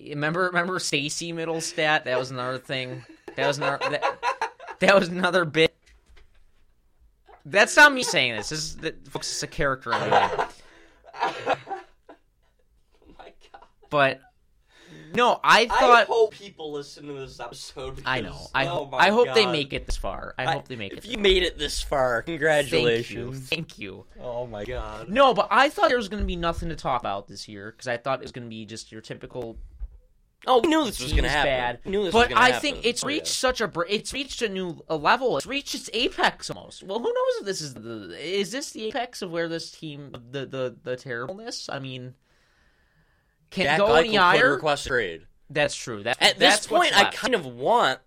[0.00, 2.04] Remember, remember Stacy Mittelstadt?
[2.04, 3.04] That was another thing.
[3.36, 3.78] That was another.
[3.90, 4.18] That,
[4.80, 5.74] that was another bit.
[7.44, 8.48] That's not me saying this.
[8.48, 10.08] This is, that, folks, it's a character in the
[11.22, 11.56] oh
[13.18, 13.62] my god.
[13.90, 14.20] But
[15.14, 16.02] no, I thought.
[16.02, 18.02] I hope people listen to this episode.
[18.04, 18.48] I know.
[18.54, 20.34] I, oh I hope they make it this far.
[20.38, 20.98] I, hope they make it.
[20.98, 22.32] If you made it this far, Thank you.
[22.34, 23.48] congratulations.
[23.48, 24.06] Thank you.
[24.20, 25.08] Oh my god.
[25.08, 27.70] No, but I thought there was going to be nothing to talk about this year
[27.72, 29.56] because I thought it was going to be just your typical
[30.46, 31.48] Oh, we knew this was gonna happen.
[31.50, 31.78] bad.
[31.86, 32.60] We knew this was but I happen.
[32.60, 33.14] think it's Oh, yeah.
[33.14, 35.38] reached such a br- it's reached a new a level.
[35.38, 36.82] It's reached its apex almost.
[36.82, 40.14] Well, who knows if this is the is this the apex of where this team
[40.32, 41.70] the the the terribleness?
[41.70, 42.12] I mean,
[43.54, 44.52] can Jack go Eichel any higher?
[44.52, 45.26] request trade.
[45.50, 46.02] That's true.
[46.02, 48.00] That, At this point, I kind of want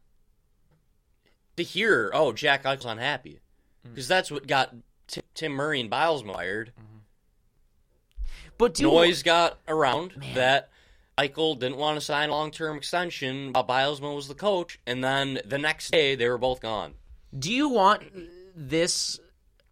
[1.56, 3.40] to hear, "Oh, Jack Eichel's unhappy,"
[3.86, 3.90] Mm.
[3.94, 4.74] because that's what got
[5.08, 6.74] T- Tim Murray and Biles fired.
[8.58, 10.34] but do Noise got around Man.
[10.36, 10.70] that
[11.18, 15.40] Eichel didn't want to sign a long-term extension while Bylsma was the coach, and then
[15.46, 16.96] the next day they were both gone.
[17.38, 18.04] do you want
[18.56, 19.20] this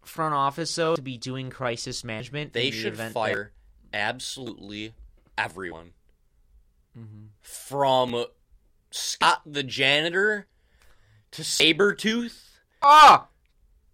[0.03, 2.53] front office though to be doing crisis management?
[2.53, 3.51] They the should event that- fire
[3.93, 4.93] absolutely
[5.37, 5.91] everyone.
[6.97, 7.25] Mm-hmm.
[7.41, 8.25] From
[8.91, 10.47] Scott the janitor
[11.31, 12.41] to Sabretooth
[12.81, 13.27] Ah.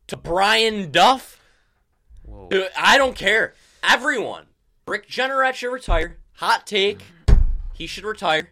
[0.07, 1.39] to Brian Duff.
[2.23, 2.49] Whoa.
[2.49, 3.53] to- I don't care.
[3.83, 4.45] Everyone.
[4.87, 6.17] Rick Jeanneret should retire.
[6.33, 6.99] Hot take.
[7.73, 8.49] He should retire.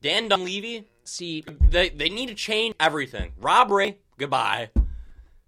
[0.00, 0.88] Dan Dunleavy.
[1.04, 3.32] See, They, they need to change everything.
[3.38, 3.98] Rob Ray.
[4.18, 4.70] Goodbye.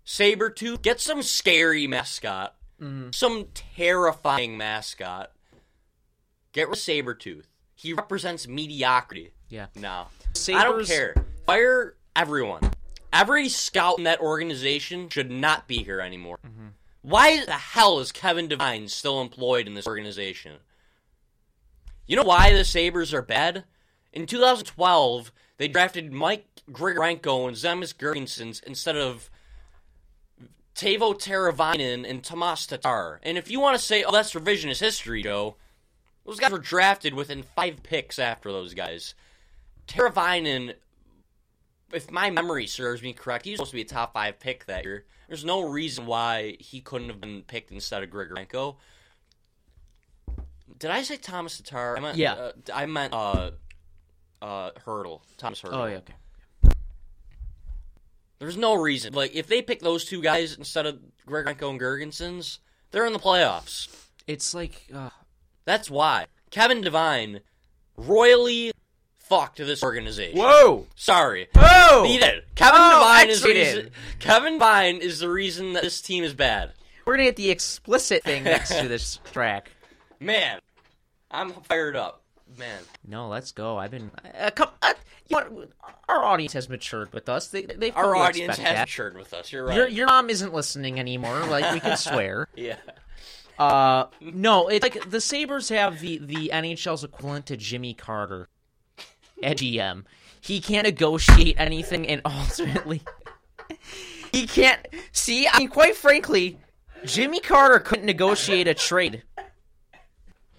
[0.07, 0.83] Sabretooth.
[0.83, 2.57] Get some scary mascot.
[2.81, 3.11] Mm-hmm.
[3.13, 5.33] Some terrifying mascot.
[6.53, 7.45] Get rid of Sabretooth.
[7.75, 9.33] He represents mediocrity.
[9.49, 9.67] yeah.
[9.75, 10.07] No.
[10.35, 11.15] Sabres, I don't care.
[11.47, 12.71] Fire everyone.
[13.13, 16.39] Every scout in that organization should not be here anymore.
[16.47, 16.69] Mm-hmm.
[17.03, 20.57] Why the hell is Kevin Devine still employed in this organization?
[22.07, 23.65] You know why the Sabres are bad?
[24.13, 29.31] In 2012, they drafted Mike Grigorenko and Zemgus Girgensons instead of
[30.81, 33.21] Teuvo Teravainen and Tomas Tatar.
[33.23, 35.57] And if you want to say, oh, that's revisionist history, Joe,
[36.25, 39.15] those guys were drafted within five picks after those guys.
[39.87, 40.73] Teravainen,
[41.93, 44.65] if my memory serves me correct, he was supposed to be a top five pick
[44.67, 45.05] that year.
[45.29, 48.77] There's no reason why he couldn't have been picked instead of Grigorenko.
[50.79, 51.99] Did I say Thomas Tatar?
[51.99, 52.33] I meant, Yeah.
[52.33, 53.51] Uh, I meant uh,
[54.41, 55.21] uh, Hertl.
[55.37, 55.75] Thomas Hertl.
[55.75, 56.15] Oh yeah, okay.
[58.41, 59.13] There's no reason.
[59.15, 62.59] Like, if they pick those two guys instead of Grigorenko and Girgensons,
[62.91, 63.89] they're in the playoffs.
[64.27, 65.11] It's like uh,
[65.67, 66.27] That's why.
[66.51, 67.41] Kevin Devine
[67.97, 68.73] royally
[69.19, 70.39] fucked this organization.
[70.39, 71.49] whoa, Sorry.
[71.55, 72.05] whoa.
[72.05, 72.43] He did.
[72.57, 73.91] Kevin Oh, Devine is the reason.
[74.19, 76.73] Kevin Devine is the reason that this team is bad.
[77.07, 79.71] We're gonna get the explicit thing next to this track.
[80.19, 80.59] Man,
[81.31, 82.20] I'm fired up.
[82.59, 83.77] Man, No, let's go.
[83.79, 84.71] I've been uh, come.
[84.83, 84.95] Uh,
[85.29, 85.67] you know,
[86.09, 87.49] our audience has matured with us.
[87.49, 88.81] They they our audience has that.
[88.89, 89.53] matured with us.
[89.53, 89.77] You're right.
[89.77, 91.41] Your your mom isn't listening anymore.
[91.47, 92.49] Like we can swear.
[92.57, 92.77] yeah.
[93.59, 98.49] Uh, no, it's like the Sabres have the the NHL's equivalent to Jimmy Carter
[99.43, 100.05] at GM.
[100.41, 103.03] He can't negotiate anything, and ultimately,
[104.33, 104.81] he can't
[105.13, 105.47] see.
[105.47, 106.59] I mean, quite frankly,
[107.05, 109.23] Jimmy Carter couldn't negotiate a trade,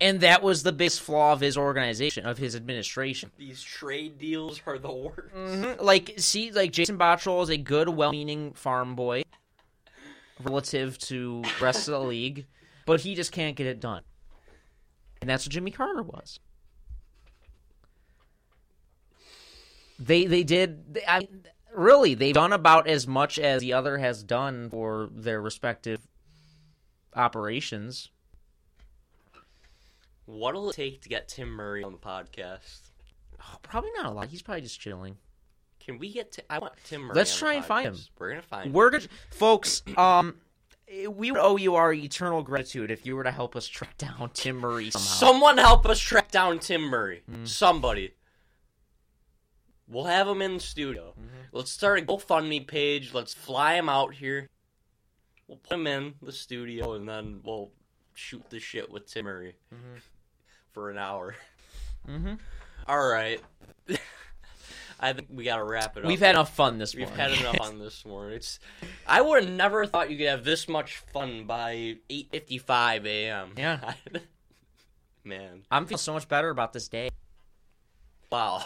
[0.01, 3.31] and that was the biggest flaw of his organization, of his administration.
[3.37, 5.33] These trade deals are the worst.
[5.33, 5.79] Mhm.
[5.79, 9.23] Like, see, like Jason Botterill is a good, well-meaning farm boy
[10.43, 12.47] relative to rest of the league,
[12.85, 14.01] but he just can't get it done.
[15.21, 16.39] And that's what Jimmy Carter was.
[19.99, 20.95] They they did.
[20.95, 21.27] They, I
[21.75, 26.07] really they've done about as much as the other has done for their respective
[27.15, 28.09] operations.
[30.32, 32.91] What'll it take to get Tim Murray on the podcast?
[33.41, 34.27] Oh, probably not a lot.
[34.27, 35.17] He's probably just chilling.
[35.79, 36.38] Can we get?
[36.49, 37.15] I want Tim Murray.
[37.15, 37.97] Let's on the try and find him.
[38.17, 38.73] We're gonna find.
[38.73, 39.84] We're gonna, folks.
[39.97, 40.36] Um,
[41.09, 44.29] we would owe you our eternal gratitude if you were to help us track down
[44.34, 45.07] Tim Murray somehow.
[45.07, 47.23] Someone help us track down Tim Murray.
[47.29, 47.47] Mm.
[47.47, 48.13] Somebody.
[49.88, 51.13] We'll have him in the studio.
[51.19, 51.57] Mm-hmm.
[51.57, 53.13] Let's start a GoFundMe page.
[53.13, 54.49] Let's fly him out here.
[55.47, 57.71] We'll put him in the studio, and then we'll
[58.13, 59.97] shoot the shit with Tim Murray Mm-hmm.
[60.74, 61.36] For an hour.
[62.07, 62.39] Mhm.
[62.88, 63.41] All right.
[64.99, 66.07] I think we gotta wrap it up.
[66.07, 67.09] We've had enough fun this morning.
[67.09, 68.36] We've had enough on this morning.
[68.36, 68.59] It's.
[69.07, 73.05] I would have never thought you could have this much fun by eight fifty five
[73.05, 73.53] a.m.
[73.57, 73.93] Yeah.
[75.24, 75.63] Man.
[75.72, 77.09] I'm feeling so much better about this day.
[78.32, 78.63] Wow.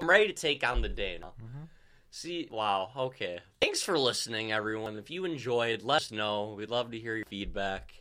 [0.00, 1.32] I'm ready to take on the day now.
[1.42, 1.64] Mm-hmm.
[2.10, 3.40] See, wow, okay.
[3.60, 4.96] Thanks for listening, everyone.
[4.96, 6.54] If you enjoyed, let us know.
[6.56, 7.92] We'd love to hear your feedback.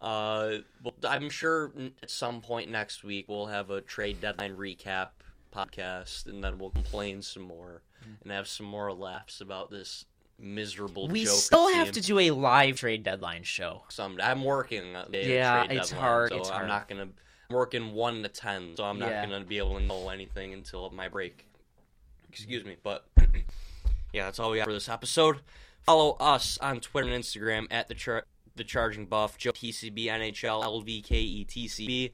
[0.00, 1.72] Uh, well, I'm sure
[2.02, 5.08] at some point next week we'll have a trade deadline recap
[5.54, 7.82] podcast, and then we'll complain some more
[8.22, 10.04] and have some more laughs about this
[10.38, 11.08] miserable.
[11.08, 11.76] We still team.
[11.76, 13.84] have to do a live trade deadline show.
[13.88, 14.92] Some I'm working.
[15.12, 16.68] Yeah, it's deadline, hard, So it's I'm hard.
[16.68, 17.08] not gonna
[17.50, 19.24] I'm working one to ten, so I'm not Yeah.
[19.26, 21.46] gonna be able to know anything until my break.
[22.28, 23.06] Excuse me, but
[24.12, 25.38] yeah, that's all we got for this episode.
[25.86, 28.26] Follow us on Twitter and Instagram at the char-
[28.56, 32.12] the Charging Buff, Joe TCB NHL LVKETCB,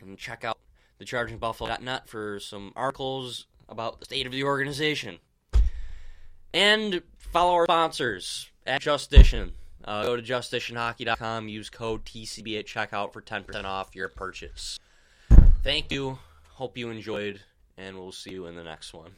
[0.00, 0.58] and check out
[0.98, 5.18] the ChargingBuffalo.net for some articles about the state of the organization.
[6.54, 9.52] And follow our sponsors at Justition.
[9.84, 14.78] Uh, go to justitionhockey.com, use code TCB at checkout for 10% off your purchase.
[15.64, 16.18] Thank you.
[16.50, 17.40] Hope you enjoyed,
[17.76, 19.10] and we'll see you in the next one.